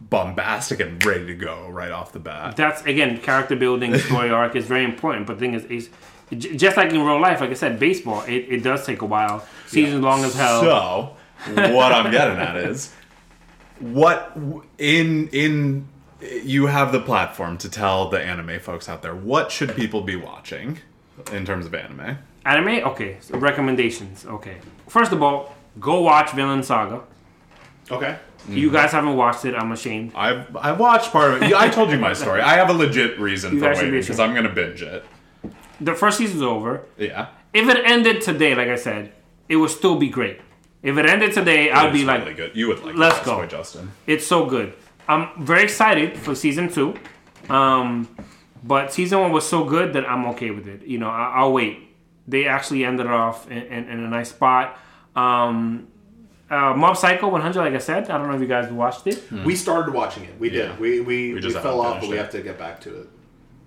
bombastic 0.00 0.80
and 0.80 1.04
ready 1.04 1.26
to 1.26 1.34
go 1.34 1.68
right 1.68 1.90
off 1.90 2.12
the 2.12 2.18
bat 2.18 2.56
That's 2.56 2.82
again 2.82 3.18
character 3.18 3.56
building, 3.56 3.98
story 3.98 4.30
arc 4.30 4.56
is 4.56 4.66
very 4.66 4.84
important. 4.84 5.26
But 5.26 5.34
the 5.34 5.40
thing 5.40 5.54
is, 5.54 5.64
is 5.64 5.90
just 6.38 6.76
like 6.76 6.92
in 6.92 7.02
real 7.02 7.20
life, 7.20 7.40
like 7.40 7.50
I 7.50 7.54
said, 7.54 7.78
baseball, 7.78 8.22
it, 8.22 8.46
it 8.48 8.62
does 8.62 8.86
take 8.86 9.02
a 9.02 9.06
while. 9.06 9.46
Seasons 9.66 10.02
long 10.02 10.24
as 10.24 10.34
hell. 10.34 10.60
So, 10.60 11.16
what 11.46 11.92
I'm 11.92 12.10
getting 12.10 12.38
at 12.38 12.56
is, 12.56 12.92
what 13.80 14.36
in 14.78 15.28
in 15.28 15.88
you 16.42 16.66
have 16.66 16.92
the 16.92 17.00
platform 17.00 17.58
to 17.58 17.68
tell 17.68 18.08
the 18.08 18.20
anime 18.20 18.58
folks 18.60 18.88
out 18.88 19.02
there 19.02 19.14
what 19.14 19.52
should 19.52 19.74
people 19.76 20.00
be 20.02 20.16
watching 20.16 20.78
in 21.32 21.44
terms 21.44 21.66
of 21.66 21.74
anime. 21.74 22.18
Anime, 22.46 22.86
okay. 22.88 23.16
So 23.20 23.38
recommendations, 23.38 24.24
okay. 24.26 24.56
First 24.88 25.12
of 25.12 25.22
all, 25.22 25.54
go 25.80 26.00
watch 26.02 26.30
Vinland 26.32 26.64
Saga. 26.64 27.02
okay. 27.90 28.18
You 28.46 28.70
guys 28.70 28.92
haven't 28.92 29.16
watched 29.16 29.46
it. 29.46 29.54
I'm 29.54 29.72
ashamed. 29.72 30.12
I've 30.14 30.54
I 30.54 30.72
watched 30.72 31.10
part 31.12 31.32
of 31.32 31.42
it. 31.42 31.54
I 31.54 31.70
told 31.70 31.90
you 31.90 31.98
my 31.98 32.12
story. 32.12 32.42
I 32.42 32.54
have 32.56 32.68
a 32.68 32.74
legit 32.74 33.18
reason 33.18 33.54
You 33.54 33.60
for 33.60 33.68
waiting 33.70 33.92
because. 33.92 34.20
I'm 34.20 34.34
gonna 34.34 34.52
binge 34.52 34.82
it. 34.82 35.02
The 35.80 35.94
first 35.94 36.18
season's 36.18 36.42
over. 36.42 36.82
Yeah, 36.98 37.28
If 37.54 37.68
it 37.70 37.82
ended 37.86 38.20
today, 38.20 38.54
like 38.54 38.68
I 38.68 38.76
said, 38.76 39.12
it 39.48 39.56
would 39.56 39.70
still 39.70 39.96
be 39.96 40.08
great. 40.08 40.40
If 40.84 40.98
it 40.98 41.06
ended 41.06 41.32
today, 41.32 41.70
I'd 41.70 41.92
be 41.92 42.00
It's 42.00 42.06
like, 42.06 42.20
really 42.20 42.34
good. 42.34 42.54
You 42.54 42.68
would 42.68 42.84
like. 42.84 42.94
let's 42.94 43.18
go. 43.24 43.38
Boy 43.38 43.46
Justin. 43.46 43.90
It's 44.06 44.26
so 44.26 44.44
good. 44.44 44.74
I'm 45.08 45.30
very 45.42 45.62
excited 45.62 46.16
for 46.18 46.34
season 46.34 46.68
two. 46.68 46.94
Um, 47.48 48.14
but 48.62 48.92
season 48.92 49.18
one 49.20 49.32
was 49.32 49.48
so 49.48 49.64
good 49.64 49.94
that 49.94 50.08
I'm 50.08 50.26
okay 50.32 50.50
with 50.50 50.68
it. 50.68 50.82
You 50.82 50.98
know, 50.98 51.08
I, 51.08 51.36
I'll 51.36 51.52
wait. 51.52 51.78
They 52.28 52.46
actually 52.46 52.84
ended 52.84 53.06
off 53.06 53.50
in, 53.50 53.62
in, 53.62 53.88
in 53.88 54.00
a 54.04 54.08
nice 54.08 54.28
spot. 54.28 54.78
Um, 55.16 55.88
uh, 56.50 56.74
Mob 56.74 56.98
Psycho 56.98 57.28
100, 57.28 57.58
like 57.58 57.74
I 57.74 57.78
said, 57.78 58.10
I 58.10 58.18
don't 58.18 58.28
know 58.28 58.34
if 58.34 58.40
you 58.42 58.46
guys 58.46 58.70
watched 58.70 59.06
it. 59.06 59.22
We 59.44 59.56
started 59.56 59.94
watching 59.94 60.24
it. 60.24 60.38
We 60.38 60.50
did. 60.50 60.68
Yeah. 60.68 60.76
We 60.78 61.00
we, 61.00 61.34
we, 61.34 61.40
just 61.40 61.58
fell 61.60 61.80
off, 61.80 61.94
but 61.94 62.00
finished 62.00 62.10
we 62.10 62.16
have 62.18 62.30
to 62.30 62.42
get 62.42 62.58
back 62.58 62.80
to 62.82 63.02
it. 63.02 63.08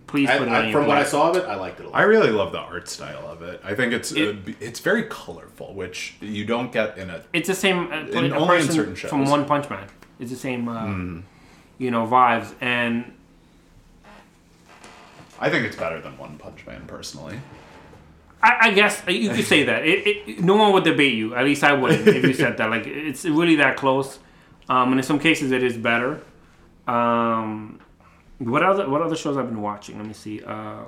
Please 0.08 0.30
I, 0.30 0.38
put 0.38 0.48
it 0.48 0.52
I- 0.52 0.60
on 0.60 0.70
your 0.70 0.80
from 0.80 0.88
what 0.88 0.98
I 0.98 1.04
saw 1.04 1.30
of 1.30 1.36
it, 1.38 1.46
I 1.46 1.56
liked 1.56 1.80
it 1.80 1.86
a 1.86 1.90
lot. 1.90 1.98
I 1.98 2.04
really 2.04 2.32
love 2.32 2.52
the 2.54 2.60
art 2.60 2.88
style 2.90 3.28
of 3.28 3.42
it. 3.42 3.62
I 3.64 3.76
think 3.76 3.94
it's 3.94 4.12
It- 4.14 4.36
uh, 4.48 4.52
it's 4.60 4.80
very 4.80 5.04
colorful, 5.04 5.74
which 5.74 6.16
you 6.22 6.46
don't 6.46 6.72
get 6.72 6.98
in 6.98 7.10
a. 7.10 7.22
It's 7.34 7.48
the 7.48 7.56
same 7.56 7.92
uh, 7.92 8.00
In- 8.08 8.32
a 8.32 8.38
only 8.38 8.58
in 8.58 8.62
person 8.62 8.72
certain 8.74 8.96
from 8.96 9.10
shows. 9.10 9.12
Hmm. 9.12 9.30
One 9.30 9.46
Punch 9.46 9.70
Man. 9.70 9.88
It's 10.20 10.32
the 10.32 10.38
same, 10.38 10.68
uh, 10.68 11.22
you 11.78 11.92
know, 11.92 12.08
vibes. 12.08 12.54
And 12.62 13.14
I 15.40 15.50
think 15.50 15.66
it's 15.66 15.76
better 15.76 16.02
than 16.02 16.18
One 16.18 16.38
Punch 16.38 16.66
Man 16.66 16.84
personally. 16.88 17.40
I, 18.42 18.58
I 18.62 18.72
guess 18.72 19.06
uh, 19.08 19.12
you 19.12 19.30
could 19.32 19.46
say 19.46 19.64
that. 19.64 19.86
It, 19.86 20.08
it, 20.08 20.40
no 20.42 20.56
one 20.56 20.72
would 20.74 20.84
debate 20.84 21.14
you. 21.16 21.36
At 21.36 21.44
least 21.46 21.64
I 21.64 21.74
wouldn't 21.74 22.08
if 22.08 22.24
you 22.24 22.34
said 22.34 22.58
that. 22.58 22.70
Like 22.70 22.88
it's 22.88 23.26
really 23.26 23.56
that 23.58 23.78
close. 23.78 24.20
Um, 24.70 24.92
and 24.92 25.00
in 25.00 25.04
some 25.04 25.20
cases, 25.20 25.52
it 25.52 25.64
is 25.64 25.78
better. 25.78 26.22
Um, 26.88 27.80
what 28.40 28.64
other 28.64 28.90
what 28.90 29.02
other 29.02 29.16
shows 29.16 29.38
I've 29.38 29.48
been 29.48 29.62
watching? 29.62 29.98
Let 29.98 30.08
me 30.08 30.14
see. 30.14 30.44
Uh, 30.44 30.84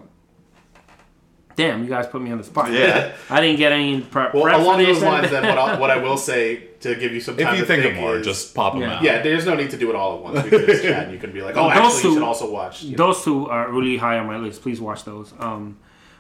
damn, 1.56 1.84
you 1.84 1.90
guys 1.90 2.08
put 2.08 2.22
me 2.22 2.32
on 2.32 2.38
the 2.38 2.44
spot. 2.44 2.72
Yeah. 2.72 3.16
I 3.30 3.42
didn't 3.42 3.58
get 3.58 3.72
any 3.72 4.02
prep. 4.02 4.34
well, 4.34 4.44
prep 4.44 4.56
for 4.58 4.62
along 4.62 4.78
this. 4.80 5.00
those 5.00 5.04
lines, 5.04 5.30
then 5.32 5.44
what, 5.44 5.58
I, 5.58 5.80
what 5.80 5.90
I 5.92 5.98
will 6.04 6.18
say 6.18 6.68
to 6.82 6.96
give 6.96 7.12
you 7.12 7.20
some 7.20 7.36
time 7.36 7.48
If 7.48 7.54
you 7.56 7.60
to 7.62 7.66
think, 7.66 7.84
think 7.84 7.96
of 7.96 8.02
more, 8.02 8.18
is- 8.18 8.26
just 8.26 8.56
pop 8.56 8.74
them 8.74 8.84
Yeah. 8.84 8.96
out. 8.98 9.04
yeah. 9.04 9.22
There's 9.22 9.46
no 9.46 9.56
need 9.56 9.70
to 9.72 9.78
do 9.78 9.90
it 9.90 9.96
all 9.96 10.18
at 10.18 10.24
once. 10.24 10.44
We 10.44 10.50
can 10.52 10.66
just 10.66 10.84
chat, 10.90 11.04
and 11.04 11.12
you 11.12 11.20
can 11.20 11.32
be 11.34 11.42
like, 11.42 11.58
oh, 11.58 11.68
Well, 11.68 11.84
those 11.84 11.96
actually, 11.96 12.10
you 12.12 12.16
should 12.18 12.24
also 12.24 12.50
watch. 12.52 12.84
you 12.84 12.92
know. 12.96 13.08
Those 13.08 13.24
two 13.24 13.48
are 13.50 13.72
really 13.72 13.98
high 13.98 14.18
on 14.20 14.28
my 14.28 14.38
list. 14.38 14.62
Please 14.62 14.80
watch 14.80 15.04
those. 15.04 15.34
Um, 15.40 15.78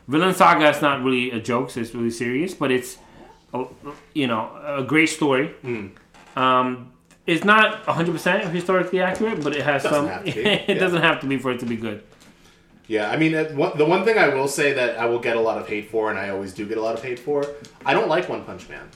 Vinland 0.07 0.36
Saga 0.36 0.69
is 0.69 0.81
not 0.81 1.03
really 1.03 1.31
a 1.31 1.39
joke; 1.39 1.69
so 1.69 1.79
it's 1.79 1.93
really 1.93 2.09
serious, 2.09 2.53
but 2.55 2.71
it's 2.71 2.98
a, 3.53 3.65
you 4.15 4.25
know 4.27 4.50
a 4.65 4.83
great 4.83 5.07
story. 5.07 5.50
Hmm. 5.62 5.88
Um, 6.36 6.91
it's 7.29 7.45
not 7.45 7.86
100 7.88 8.12
percent 8.12 8.43
historically 8.53 9.00
accurate, 9.01 9.43
but 9.43 9.55
it 9.55 9.62
has 9.63 9.83
Doesn't 9.83 9.98
some. 9.98 10.07
have 10.07 10.25
to 10.25 10.31
be, 10.33 10.39
it 10.50 10.69
yeah. 10.69 10.75
doesn't 10.75 11.01
have 11.01 11.21
to 11.21 11.27
be 11.27 11.38
for 11.38 11.51
it 11.51 11.59
to 11.59 11.65
be 11.65 11.75
good. 11.77 12.03
Yeah, 12.88 13.12
I 13.12 13.17
mean, 13.17 13.33
the 13.33 13.86
one 13.86 14.03
thing 14.03 14.17
I 14.17 14.29
will 14.29 14.48
say 14.48 14.74
that 14.74 14.98
I 14.98 15.05
will 15.05 15.19
get 15.19 15.38
a 15.38 15.39
lot 15.39 15.59
of 15.62 15.67
hate 15.67 15.91
for, 15.91 16.09
and 16.09 16.17
I 16.17 16.29
always 16.29 16.53
do 16.55 16.65
get 16.67 16.77
a 16.79 16.81
lot 16.81 16.95
of 16.95 17.03
hate 17.03 17.19
for, 17.19 17.45
I 17.86 17.93
don't 17.93 18.07
like 18.09 18.27
One 18.27 18.43
Punch 18.43 18.67
Man. 18.67 18.89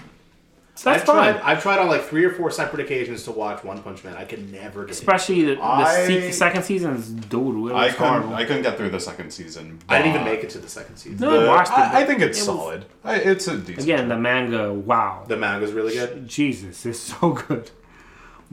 So 0.76 0.90
that's 0.90 1.02
I've 1.02 1.06
fine, 1.06 1.34
tried. 1.36 1.44
I've 1.52 1.62
tried 1.62 1.78
on 1.78 1.88
like 1.88 2.02
three 2.02 2.26
or 2.26 2.32
four 2.32 2.50
separate 2.50 2.82
occasions 2.84 3.22
to 3.26 3.32
watch 3.32 3.64
One 3.64 3.84
Punch 3.84 4.04
Man. 4.04 4.16
I 4.18 4.26
can 4.26 4.52
never 4.52 4.86
get. 4.86 4.90
it. 4.90 4.98
especially 4.98 5.44
the, 5.44 5.56
the 5.58 5.62
I- 5.62 6.08
se- 6.08 6.32
second 6.32 6.64
season 6.64 6.96
is 6.96 7.10
dude. 7.12 7.70
It 7.70 7.76
I 7.76 7.86
was 7.86 7.94
couldn't. 7.94 8.08
horrible. 8.14 8.34
I 8.34 8.46
couldn't 8.46 8.64
get 8.64 8.78
through 8.78 8.90
the 8.90 9.00
second 9.00 9.30
season. 9.30 9.78
I 9.88 10.00
didn't 10.02 10.16
even 10.16 10.26
make 10.26 10.44
it 10.44 10.50
to 10.50 10.58
the 10.58 10.68
second 10.68 10.98
season. 10.98 11.20
No, 11.20 11.30
I 11.30 11.44
the- 11.44 11.48
watched 11.48 11.72
it. 11.74 11.78
I, 11.78 12.02
I 12.02 12.06
think 12.08 12.22
it's 12.22 12.40
it 12.40 12.50
was- 12.50 12.58
solid. 12.60 12.86
I, 13.04 13.18
it's 13.18 13.48
a 13.48 13.58
decent. 13.60 13.84
Again, 13.84 14.10
the 14.10 14.18
manga. 14.18 14.74
Wow. 14.74 15.26
The 15.28 15.38
manga's 15.38 15.72
really 15.72 15.94
good. 15.94 16.28
Jesus, 16.28 16.84
it's 16.88 16.98
so 16.98 17.30
good. 17.34 17.70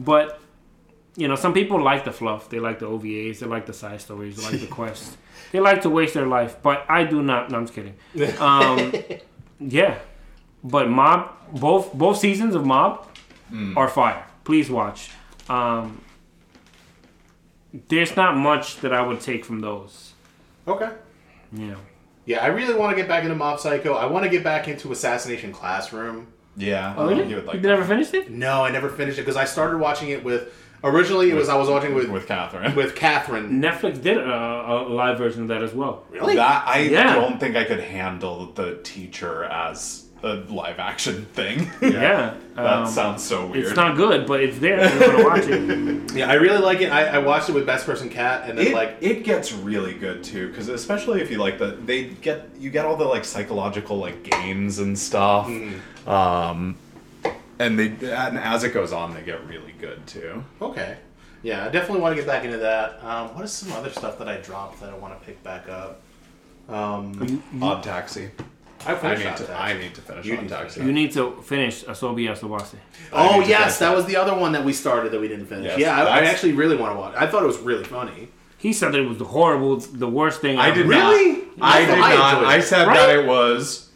But 0.03 0.39
you 1.15 1.27
know, 1.27 1.35
some 1.35 1.53
people 1.53 1.81
like 1.83 2.05
the 2.05 2.11
fluff. 2.11 2.49
They 2.49 2.59
like 2.59 2.79
the 2.79 2.87
OVAs. 2.87 3.39
They 3.39 3.45
like 3.45 3.65
the 3.65 3.73
side 3.73 4.01
stories. 4.01 4.37
They 4.37 4.43
like 4.43 4.59
the 4.61 4.67
quests. 4.79 5.17
They 5.51 5.59
like 5.59 5.81
to 5.81 5.89
waste 5.89 6.13
their 6.13 6.25
life. 6.27 6.57
But 6.61 6.85
I 6.89 7.03
do 7.03 7.21
not. 7.21 7.51
No, 7.51 7.57
I'm 7.57 7.65
just 7.67 7.75
kidding. 7.75 7.95
Um, 8.39 8.93
yeah, 9.59 9.99
but 10.63 10.89
Mob, 10.89 11.29
both 11.53 11.93
both 11.93 12.17
seasons 12.17 12.55
of 12.55 12.65
Mob 12.65 13.07
are 13.75 13.87
fire. 13.89 14.25
Please 14.43 14.69
watch. 14.69 15.11
Um, 15.49 16.01
there's 17.87 18.15
not 18.15 18.35
much 18.37 18.77
that 18.77 18.93
I 18.93 19.01
would 19.01 19.21
take 19.21 19.45
from 19.45 19.59
those. 19.59 20.13
Okay. 20.67 20.89
Yeah. 21.51 21.75
Yeah, 22.25 22.43
I 22.43 22.47
really 22.47 22.73
want 22.75 22.91
to 22.91 22.95
get 22.95 23.07
back 23.09 23.23
into 23.23 23.35
Mob 23.35 23.59
Psycho. 23.59 23.93
I 23.93 24.05
want 24.05 24.23
to 24.23 24.29
get 24.29 24.43
back 24.43 24.67
into 24.67 24.91
Assassination 24.91 25.51
Classroom. 25.51 26.27
Yeah. 26.57 26.93
oh 26.97 27.07
really? 27.07 27.29
You 27.29 27.35
would 27.37 27.45
like 27.45 27.55
you 27.55 27.61
never 27.61 27.85
finished 27.85 28.13
it? 28.13 28.29
No, 28.29 28.63
I 28.63 28.71
never 28.71 28.89
finished 28.89 29.17
it 29.17 29.21
because 29.21 29.37
I 29.37 29.45
started 29.45 29.77
watching 29.77 30.09
it 30.09 30.23
with. 30.23 30.53
Originally, 30.83 31.29
it 31.29 31.35
was 31.35 31.47
I 31.47 31.55
was 31.55 31.69
watching 31.69 31.93
with 31.93 32.09
with 32.09 32.27
Catherine. 32.27 32.75
with 32.81 32.95
Catherine. 32.95 33.61
Netflix 33.61 34.01
did 34.01 34.17
a, 34.17 34.23
a 34.23 34.75
live 34.89 35.17
version 35.19 35.43
of 35.43 35.47
that 35.49 35.61
as 35.61 35.73
well. 35.73 36.03
Really? 36.09 36.35
That 36.35 36.67
I 36.67 36.79
Yeah. 36.79 37.13
don't 37.15 37.39
think 37.39 37.55
I 37.55 37.63
could 37.65 37.79
handle 37.79 38.47
the 38.53 38.79
teacher 38.83 39.43
as 39.43 40.07
a 40.23 40.35
live 40.49 40.79
action 40.79 41.25
thing. 41.33 41.69
Yeah, 41.81 42.35
that 42.55 42.65
um, 42.65 42.87
sounds 42.87 43.23
so 43.23 43.47
weird. 43.47 43.65
It's 43.65 43.75
not 43.75 43.97
good, 43.97 44.25
but 44.27 44.41
it's 44.41 44.59
there 44.59 44.79
if 44.79 44.93
you 44.93 44.99
want 44.99 45.17
to 45.17 45.23
watch 45.23 45.47
it. 45.47 46.11
Yeah, 46.15 46.29
I 46.29 46.33
really 46.35 46.59
like 46.59 46.81
it. 46.81 46.91
I, 46.91 47.05
I 47.05 47.17
watched 47.19 47.49
it 47.49 47.53
with 47.53 47.65
Best 47.65 47.85
Person 47.85 48.09
Cat, 48.09 48.49
and 48.49 48.57
then 48.57 48.67
It, 48.67 48.73
like 48.73 48.97
it 49.01 49.23
gets 49.23 49.51
really 49.53 49.93
good 49.93 50.23
too 50.23 50.49
because 50.49 50.67
especially 50.67 51.21
if 51.21 51.31
you 51.31 51.37
like 51.37 51.57
the 51.57 51.77
they 51.85 52.05
get 52.05 52.49
you 52.59 52.69
get 52.69 52.85
all 52.85 52.97
the 52.97 53.05
like 53.05 53.25
psychological 53.25 53.97
like 53.97 54.23
games 54.23 54.79
and 54.79 54.97
stuff 54.97 55.47
um 56.07 56.75
and 57.59 57.79
they 57.79 57.87
and 57.87 58.37
as 58.37 58.63
it 58.63 58.73
goes 58.73 58.91
on 58.91 59.13
they 59.13 59.21
get 59.21 59.45
really 59.47 59.73
good 59.79 60.05
too 60.07 60.43
Okay. 60.61 60.97
Yeah, 61.43 61.65
I 61.65 61.69
definitely 61.69 62.01
want 62.01 62.11
to 62.15 62.21
get 62.21 62.27
back 62.27 62.43
into 62.43 62.57
that. 62.57 63.03
Um, 63.03 63.33
what 63.33 63.43
is 63.43 63.51
some 63.51 63.71
other 63.71 63.89
stuff 63.89 64.19
that 64.19 64.29
I 64.29 64.37
dropped 64.37 64.79
that 64.81 64.91
I 64.91 64.97
want 64.97 65.19
to 65.19 65.25
pick 65.25 65.41
back 65.43 65.67
up? 65.67 66.01
Um, 66.69 67.41
odd 67.61 67.81
taxi 67.83 68.29
I 68.85 68.93
i 68.95 69.15
need 69.15 69.23
to 69.23 69.45
Taxi. 69.45 69.53
i 69.53 69.73
need 69.73 69.93
to 69.95 70.01
finish 70.01 70.25
You 70.25 70.33
odd 70.33 70.41
need 70.41 70.49
to 70.49 70.55
taxi 70.55 70.81
You 70.83 70.91
need 70.91 71.11
to 71.13 71.41
finish 71.43 71.83
Asobi 71.85 72.23
Asobase. 72.29 72.75
I 73.13 73.27
Oh 73.37 73.39
yes, 73.41 73.79
that 73.79 73.95
was 73.95 74.05
the 74.05 74.15
other 74.17 74.35
one 74.35 74.51
that 74.53 74.63
we 74.65 74.73
started 74.73 75.11
that 75.11 75.21
we 75.21 75.27
didn't 75.27 75.47
finish. 75.47 75.65
Yes, 75.65 75.79
yeah, 75.79 76.01
I, 76.03 76.19
I 76.19 76.23
actually 76.25 76.53
really 76.53 76.77
want 76.77 76.93
to 76.95 76.99
watch. 76.99 77.13
I 77.15 77.27
thought 77.27 77.43
it 77.43 77.47
was 77.47 77.59
really 77.59 77.83
funny. 77.83 78.29
He 78.57 78.73
said 78.73 78.91
that 78.93 78.99
it 79.01 79.07
was 79.07 79.17
the 79.17 79.25
horrible, 79.25 79.77
the 79.77 80.07
worst 80.07 80.39
thing. 80.41 80.57
i 80.59 80.67
ever. 80.67 80.75
did 80.77 80.85
Really? 80.87 81.31
not 81.57 81.71
i 81.73 81.77
I 81.81 81.85
did 81.85 81.89
I 81.97 82.13
not 82.15 82.45
i 82.45 82.59
said 82.59 82.87
Right? 82.87 82.97
that 82.97 83.09
it 83.19 83.25
was 83.27 83.89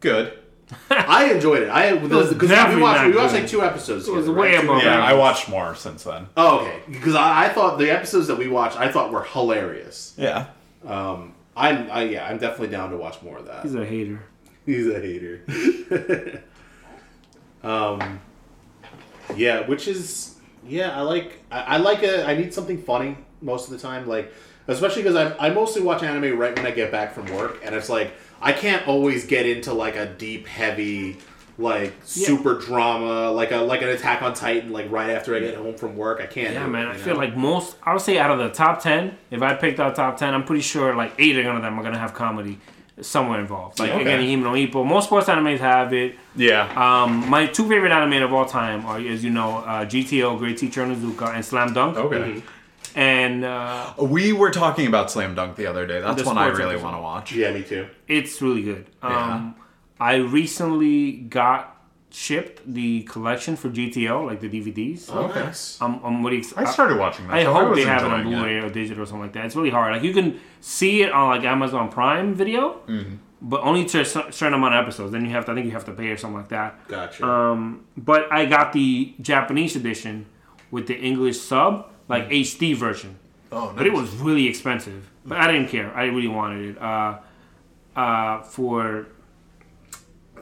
good 0.00 0.32
I 0.90 1.30
enjoyed 1.32 1.62
it. 1.62 1.68
I 1.68 1.94
because 1.96 2.30
we 2.32 2.80
watched 2.80 3.04
we 3.06 3.16
watched 3.16 3.34
like 3.34 3.46
two 3.46 3.62
episodes. 3.62 4.08
It 4.08 4.12
was 4.12 4.24
together, 4.26 4.40
way 4.40 4.56
right? 4.56 4.64
Above 4.64 4.82
yeah 4.82 4.96
Yeah. 4.98 5.04
i 5.04 5.12
watched 5.14 5.48
more 5.48 5.74
since 5.74 6.04
then 6.04 6.26
Oh, 6.36 6.60
okay. 6.60 6.80
Because 6.90 7.14
I, 7.14 7.44
I 7.44 7.48
thought 7.50 7.78
the 7.78 7.90
episodes 7.90 8.26
that 8.28 8.38
we 8.38 8.48
watched, 8.48 8.78
I 8.78 8.90
thought 8.90 9.12
were 9.12 9.22
hilarious. 9.24 10.14
yeah 10.16 10.46
Um, 10.86 11.33
I'm, 11.56 11.90
I 11.90 12.04
yeah, 12.04 12.26
I'm 12.26 12.38
definitely 12.38 12.68
down 12.68 12.90
to 12.90 12.96
watch 12.96 13.22
more 13.22 13.38
of 13.38 13.46
that. 13.46 13.62
He's 13.62 13.74
a 13.74 13.84
hater. 13.84 14.20
He's 14.66 14.88
a 14.88 15.00
hater. 15.00 16.42
um, 17.62 18.20
yeah, 19.36 19.66
which 19.66 19.88
is 19.88 20.34
yeah, 20.66 20.96
I 20.96 21.02
like 21.02 21.40
I, 21.50 21.60
I 21.60 21.76
like 21.78 22.02
a 22.02 22.26
I 22.26 22.36
need 22.36 22.52
something 22.54 22.80
funny 22.82 23.16
most 23.40 23.66
of 23.66 23.70
the 23.70 23.78
time, 23.78 24.06
like 24.08 24.32
especially 24.66 25.02
because 25.02 25.16
I 25.16 25.48
I 25.48 25.50
mostly 25.50 25.82
watch 25.82 26.02
anime 26.02 26.38
right 26.38 26.56
when 26.56 26.66
I 26.66 26.70
get 26.70 26.90
back 26.90 27.14
from 27.14 27.26
work, 27.34 27.60
and 27.64 27.74
it's 27.74 27.88
like 27.88 28.12
I 28.40 28.52
can't 28.52 28.86
always 28.88 29.26
get 29.26 29.46
into 29.46 29.72
like 29.72 29.96
a 29.96 30.06
deep, 30.06 30.46
heavy. 30.46 31.18
Like 31.56 31.92
Yeah. 32.14 32.26
super 32.26 32.58
drama, 32.58 33.30
like 33.30 33.52
a 33.52 33.58
like 33.58 33.82
an 33.82 33.88
Attack 33.90 34.22
on 34.22 34.34
Titan, 34.34 34.72
like 34.72 34.90
right 34.90 35.10
after 35.10 35.36
I 35.36 35.40
get 35.40 35.54
home 35.54 35.76
from 35.76 35.96
work, 35.96 36.20
I 36.20 36.26
can't. 36.26 36.52
Yeah, 36.52 36.60
do 36.60 36.66
it, 36.66 36.68
man. 36.70 36.86
I 36.88 36.92
you 36.94 36.98
feel 36.98 37.14
know? 37.14 37.20
like 37.20 37.36
most. 37.36 37.76
I 37.84 37.92
would 37.92 38.02
say 38.02 38.18
out 38.18 38.30
of 38.32 38.38
the 38.38 38.48
top 38.50 38.82
ten, 38.82 39.16
if 39.30 39.40
I 39.40 39.54
picked 39.54 39.78
out 39.78 39.94
top 39.94 40.16
ten, 40.16 40.34
I'm 40.34 40.44
pretty 40.44 40.62
sure 40.62 40.94
like 40.96 41.12
eight 41.18 41.36
of 41.38 41.44
them 41.62 41.78
are 41.78 41.82
gonna 41.82 41.98
have 41.98 42.12
comedy 42.12 42.58
somewhere 43.00 43.38
involved. 43.40 43.78
Like 43.78 43.90
Okay. 43.92 44.02
again, 44.02 44.20
Hime 44.20 44.42
no 44.42 44.52
Ippo. 44.52 44.84
Most 44.86 45.04
sports 45.06 45.28
animes 45.28 45.58
have 45.58 45.92
it. 45.92 46.16
yeah 46.36 46.62
Um, 46.76 47.28
my 47.30 47.46
two 47.46 47.68
favorite 47.68 47.92
anime 47.92 48.22
of 48.22 48.32
all 48.32 48.46
time 48.46 48.84
are, 48.86 48.98
as 48.98 49.22
you 49.24 49.30
know, 49.30 49.58
uh, 49.58 49.84
GTO, 49.84 50.36
Great 50.38 50.58
Teacher 50.58 50.84
Onizuka, 50.84 51.34
and 51.34 51.44
Slam 51.44 51.72
Dunk. 51.72 51.96
okay 51.96 52.42
And 52.96 53.44
uh, 53.44 53.92
we 53.98 54.32
were 54.32 54.50
talking 54.50 54.86
about 54.86 55.10
slam 55.10 55.34
dunk 55.34 55.56
the 55.56 55.66
other 55.66 55.84
day 55.86 56.00
that's 56.00 56.24
one 56.24 56.38
i 56.38 56.46
really 56.46 56.76
want 56.76 56.94
to 56.96 57.00
watch 57.02 57.32
yeah, 57.32 57.50
me 57.50 57.62
too. 57.62 57.86
it's 58.06 58.40
really 58.40 58.62
good. 58.62 58.86
Um, 59.02 59.56
I 60.00 60.16
recently 60.16 61.12
got 61.12 61.70
shipped 62.10 62.62
the 62.72 63.02
collection 63.02 63.56
for 63.56 63.68
GTO, 63.70 64.24
like 64.26 64.40
the 64.40 64.48
DVDs. 64.48 65.10
Okay. 65.10 65.50
I'm, 65.84 66.00
I'm 66.04 66.24
really 66.24 66.38
excited. 66.38 66.68
I 66.68 66.70
started 66.70 66.98
watching 66.98 67.26
that. 67.26 67.34
I 67.34 67.42
so 67.44 67.52
hope 67.52 67.70
was 67.70 67.78
they 67.78 67.84
have 67.84 68.02
it 68.04 68.10
on 68.12 68.20
enjoying 68.20 68.36
Blu-ray 68.38 68.58
or 68.58 68.70
digital 68.70 69.02
or 69.02 69.06
something 69.06 69.22
like 69.22 69.32
that. 69.32 69.46
It's 69.46 69.56
really 69.56 69.70
hard. 69.70 69.92
Like 69.94 70.02
you 70.02 70.12
can 70.12 70.40
see 70.60 71.02
it 71.02 71.10
on 71.12 71.28
like 71.36 71.44
Amazon 71.44 71.88
Prime 71.90 72.34
Video, 72.34 72.80
Mm-hmm. 72.86 73.16
but 73.42 73.60
only 73.62 73.84
to 73.86 74.00
a 74.00 74.04
certain 74.04 74.54
amount 74.54 74.74
of 74.74 74.82
episodes. 74.84 75.10
Then 75.12 75.24
you 75.24 75.30
have 75.32 75.44
to, 75.46 75.52
I 75.52 75.54
think 75.54 75.66
you 75.66 75.72
have 75.72 75.84
to 75.86 75.92
pay 75.92 76.08
or 76.08 76.16
something 76.16 76.38
like 76.38 76.48
that. 76.50 76.86
Gotcha. 76.88 77.26
Um, 77.26 77.84
but 77.96 78.30
I 78.32 78.46
got 78.46 78.72
the 78.72 79.14
Japanese 79.20 79.74
edition 79.74 80.26
with 80.70 80.86
the 80.86 80.96
English 80.96 81.40
sub, 81.40 81.90
like 82.08 82.28
HD 82.30 82.76
version. 82.76 83.16
Oh, 83.50 83.72
But 83.76 83.86
it 83.86 83.92
was 83.92 84.10
really 84.16 84.46
expensive. 84.48 85.10
But 85.24 85.38
I 85.38 85.50
didn't 85.50 85.68
care. 85.68 85.92
I 85.96 86.04
really 86.06 86.28
wanted 86.28 86.70
it. 86.76 86.82
Uh, 86.82 87.18
uh, 87.96 88.42
for 88.42 89.06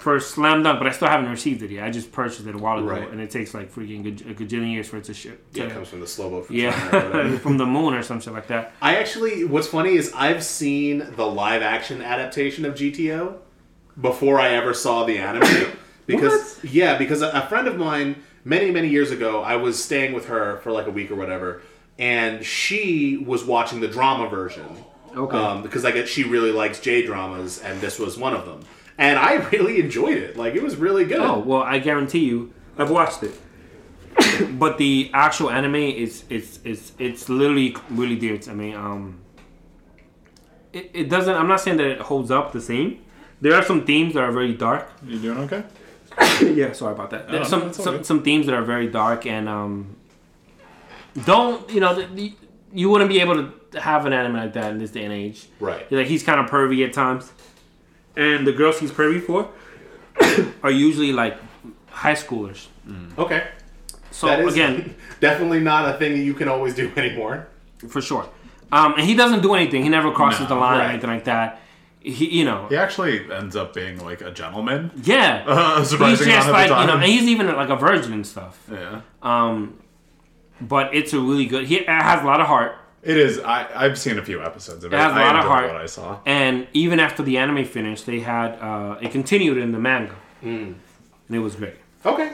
for 0.02 0.18
Slam 0.20 0.62
Dunk, 0.62 0.78
but 0.80 0.86
I 0.88 0.90
still 0.90 1.08
haven't 1.08 1.30
received 1.30 1.62
it 1.62 1.70
yet. 1.70 1.84
I 1.84 1.90
just 1.90 2.10
purchased 2.12 2.46
it 2.46 2.54
a 2.54 2.58
while 2.58 2.78
ago, 2.78 2.88
Right. 2.88 3.08
and 3.10 3.20
it 3.20 3.30
takes 3.30 3.54
like 3.54 3.72
freaking 3.72 4.04
a 4.28 4.34
gajillion 4.34 4.72
years 4.72 4.88
for 4.88 4.96
it 4.98 5.04
to 5.04 5.14
ship. 5.14 5.44
Yeah, 5.52 5.64
it 5.64 5.72
comes 5.72 5.88
from 5.88 6.00
the 6.00 6.06
slow 6.06 6.28
boat 6.28 6.46
from 6.46 6.56
yeah, 6.56 7.36
from 7.38 7.56
the 7.56 7.66
moon 7.66 7.94
or 7.94 8.02
some 8.02 8.20
shit 8.20 8.32
like 8.32 8.48
that. 8.48 8.72
I 8.82 8.96
actually, 8.96 9.44
what's 9.44 9.68
funny 9.68 9.94
is 9.94 10.12
I've 10.14 10.42
seen 10.44 11.06
the 11.16 11.26
live 11.26 11.62
action 11.62 12.02
adaptation 12.02 12.64
of 12.64 12.74
GTO 12.74 13.36
before 14.00 14.40
I 14.40 14.50
ever 14.50 14.74
saw 14.74 15.04
the 15.04 15.18
anime. 15.18 15.72
Because 16.04 16.58
yeah, 16.64 16.98
because 16.98 17.22
a, 17.22 17.28
a 17.30 17.42
friend 17.46 17.68
of 17.68 17.78
mine 17.78 18.16
many 18.44 18.72
many 18.72 18.88
years 18.88 19.12
ago, 19.12 19.40
I 19.40 19.54
was 19.54 19.82
staying 19.82 20.12
with 20.14 20.26
her 20.26 20.58
for 20.58 20.72
like 20.72 20.88
a 20.88 20.90
week 20.90 21.12
or 21.12 21.14
whatever, 21.14 21.62
and 21.96 22.44
she 22.44 23.16
was 23.24 23.44
watching 23.44 23.78
the 23.80 23.86
drama 23.86 24.28
version. 24.28 24.66
Okay. 25.14 25.36
Um, 25.36 25.62
because 25.62 25.84
like 25.84 26.08
she 26.08 26.24
really 26.24 26.50
likes 26.50 26.80
J 26.80 27.06
dramas, 27.06 27.60
and 27.62 27.80
this 27.80 28.00
was 28.00 28.18
one 28.18 28.34
of 28.34 28.46
them. 28.46 28.64
And 28.98 29.18
I 29.18 29.34
really 29.52 29.80
enjoyed 29.80 30.18
it. 30.18 30.36
Like 30.36 30.54
it 30.54 30.62
was 30.62 30.76
really 30.76 31.04
good. 31.04 31.20
Oh 31.20 31.38
well, 31.38 31.62
I 31.62 31.78
guarantee 31.78 32.24
you, 32.24 32.52
I've 32.78 32.90
watched 32.90 33.22
it. 33.22 33.38
but 34.58 34.78
the 34.78 35.10
actual 35.14 35.50
anime 35.50 35.76
is 35.76 36.24
it's 36.28 36.60
it's 36.64 36.92
it's 36.98 37.28
literally 37.28 37.76
really 37.90 38.16
dear 38.16 38.38
to 38.38 38.54
me. 38.54 38.74
Um, 38.74 39.20
it, 40.72 40.90
it 40.94 41.08
doesn't. 41.08 41.34
I'm 41.34 41.48
not 41.48 41.60
saying 41.60 41.76
that 41.78 41.86
it 41.86 42.00
holds 42.00 42.30
up 42.30 42.52
the 42.52 42.60
same. 42.60 43.04
There 43.40 43.54
are 43.54 43.62
some 43.62 43.84
themes 43.84 44.14
that 44.14 44.22
are 44.22 44.32
very 44.32 44.54
dark. 44.54 44.88
You 45.04 45.18
doing 45.18 45.38
okay? 45.38 45.64
Yeah, 46.42 46.72
sorry 46.72 46.94
about 46.94 47.10
that. 47.10 47.28
There's 47.28 47.48
some 47.48 47.72
some, 47.72 47.96
good. 47.96 48.06
some 48.06 48.22
themes 48.22 48.46
that 48.46 48.54
are 48.54 48.64
very 48.64 48.88
dark 48.88 49.26
and 49.26 49.48
um, 49.48 49.96
don't 51.24 51.68
you 51.70 51.80
know 51.80 51.94
the, 51.94 52.06
the, 52.06 52.34
you 52.72 52.90
wouldn't 52.90 53.10
be 53.10 53.20
able 53.20 53.36
to 53.70 53.80
have 53.80 54.06
an 54.06 54.12
anime 54.12 54.36
like 54.36 54.52
that 54.54 54.72
in 54.72 54.78
this 54.78 54.90
day 54.90 55.04
and 55.04 55.12
age. 55.12 55.46
Right. 55.60 55.90
Like 55.90 56.06
he's 56.06 56.22
kind 56.22 56.40
of 56.40 56.50
pervy 56.50 56.86
at 56.86 56.92
times, 56.92 57.32
and 58.16 58.46
the 58.46 58.52
girls 58.52 58.78
he's 58.78 58.90
pervy 58.90 59.20
for 59.22 59.48
are 60.62 60.70
usually 60.70 61.12
like 61.12 61.36
high 61.88 62.14
schoolers. 62.14 62.66
Okay. 63.18 63.48
So 64.10 64.26
That 64.26 64.40
is 64.40 64.52
again, 64.54 64.94
definitely 65.20 65.60
not 65.60 65.88
a 65.94 65.98
thing 65.98 66.12
that 66.12 66.18
you 66.24 66.34
can 66.34 66.48
always 66.48 66.74
do 66.74 66.90
anymore. 66.96 67.48
for 67.88 68.00
sure. 68.00 68.28
Um, 68.70 68.94
and 68.96 69.02
he 69.02 69.14
doesn't 69.14 69.42
do 69.42 69.54
anything. 69.54 69.82
He 69.82 69.88
never 69.88 70.10
crosses 70.12 70.40
No, 70.42 70.46
the 70.48 70.54
line 70.56 70.76
or 70.76 70.80
right. 70.80 70.90
anything 70.90 71.10
like 71.10 71.24
that. 71.24 71.60
He, 72.00 72.38
you 72.38 72.44
know, 72.44 72.66
He 72.68 72.76
actually 72.76 73.30
ends 73.32 73.54
up 73.54 73.74
being 73.74 73.98
like 74.04 74.20
a 74.22 74.30
gentleman. 74.30 74.90
yeah. 75.02 75.44
Uh, 75.46 75.78
he's 75.78 75.90
surprising 75.90 76.26
just 76.28 76.48
amount 76.48 76.52
like 76.52 76.70
of 76.70 76.80
you 76.80 76.86
know, 76.86 76.92
time. 76.94 77.02
and 77.02 77.12
he's 77.12 77.24
even 77.28 77.46
like 77.54 77.68
a 77.68 77.76
virgin 77.76 78.12
and 78.12 78.26
stuff. 78.26 78.58
yeah. 78.70 79.02
Um, 79.22 79.78
but 80.60 80.94
it's 80.94 81.12
a 81.12 81.20
really 81.20 81.46
good. 81.46 81.66
He 81.66 81.76
it 81.78 81.88
has 81.88 82.22
a 82.22 82.26
lot 82.26 82.40
of 82.40 82.46
heart. 82.46 82.76
It 83.02 83.16
is. 83.16 83.38
I 83.40 83.66
I've 83.74 83.98
seen 83.98 84.18
a 84.18 84.24
few 84.24 84.42
episodes 84.42 84.84
of 84.84 84.92
it. 84.92 84.96
It 84.96 84.98
has 85.00 85.12
a 85.12 85.14
I 85.16 85.22
lot 85.24 85.30
of 85.30 85.36
enjoyed 85.36 85.48
heart. 85.50 85.66
what 85.72 85.80
I 85.80 85.86
saw. 85.86 86.20
And 86.24 86.66
even 86.72 87.00
after 87.00 87.22
the 87.22 87.36
anime 87.38 87.64
finished, 87.64 88.06
they 88.06 88.20
had 88.20 88.52
uh, 88.60 88.98
it 89.00 89.10
continued 89.10 89.58
in 89.58 89.72
the 89.72 89.78
manga, 89.78 90.14
and 90.42 90.76
it 91.30 91.38
was 91.40 91.54
great. 91.56 91.74
Okay. 92.06 92.32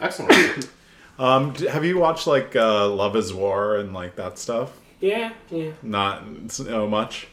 Excellent. 0.00 0.68
Um, 1.20 1.52
d- 1.52 1.66
have 1.66 1.84
you 1.84 1.98
watched 1.98 2.28
like 2.28 2.54
uh, 2.54 2.88
Love 2.88 3.16
Is 3.16 3.34
War 3.34 3.74
and 3.78 3.92
like 3.92 4.14
that 4.14 4.38
stuff? 4.38 4.70
Yeah, 5.00 5.32
yeah, 5.50 5.72
Not 5.82 6.22
so 6.46 6.86
much. 6.86 7.26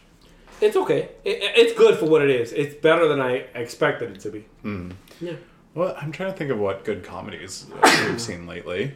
it's 0.60 0.76
okay. 0.76 1.10
It, 1.24 1.38
it's 1.56 1.74
good 1.78 2.00
for 2.00 2.06
what 2.08 2.24
it 2.24 2.32
is. 2.32 2.52
It's 2.52 2.74
better 2.74 3.08
than 3.08 3.22
I 3.22 3.46
expected 3.54 4.10
it 4.16 4.22
to 4.22 4.32
be. 4.32 4.46
Yeah. 5.22 5.34
Well, 5.76 5.96
I'm 6.02 6.12
trying 6.12 6.32
to 6.32 6.36
think 6.36 6.50
of 6.50 6.58
what 6.58 6.84
good 6.84 7.04
comedies 7.04 7.68
we've 8.08 8.20
seen 8.20 8.48
lately. 8.48 8.94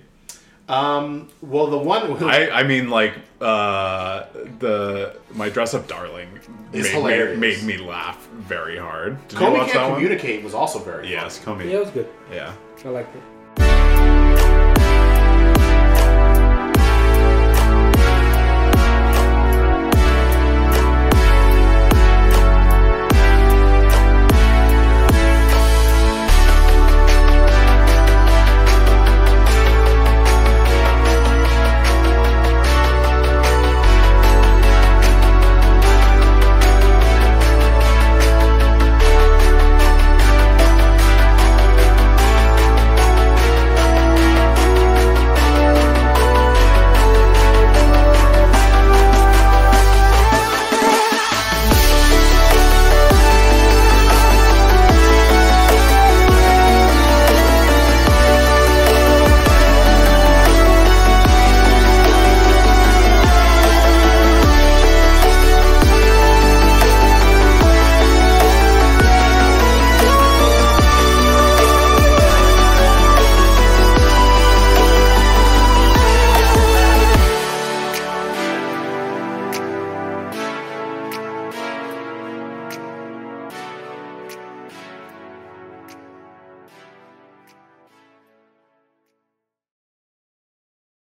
Um, 0.69 1.27
well, 1.41 1.65
the 1.67 1.77
one 1.79 2.23
I, 2.23 2.51
I 2.51 2.63
mean, 2.63 2.89
like 2.89 3.15
uh, 3.41 4.25
the 4.59 5.17
my 5.33 5.49
dress 5.49 5.73
up 5.73 5.87
darling 5.87 6.29
It's 6.71 6.87
made, 6.87 6.93
hilarious. 6.93 7.39
Me, 7.39 7.55
made 7.55 7.63
me 7.63 7.77
laugh 7.77 8.27
very 8.27 8.77
hard. 8.77 9.17
Did 9.29 9.39
you 9.39 9.45
Komi 9.47 9.57
watch 9.57 9.67
that 9.67 9.73
Can't 9.73 9.91
one? 9.91 10.01
Communicate 10.01 10.43
was 10.43 10.53
also 10.53 10.77
very 10.77 11.09
Yes, 11.09 11.39
Komi. 11.39 11.65
Yeah, 11.65 11.77
it 11.77 11.79
was 11.79 11.89
good. 11.89 12.07
Yeah. 12.31 12.53
I 12.85 12.89
liked 12.89 13.15
it. 13.15 13.21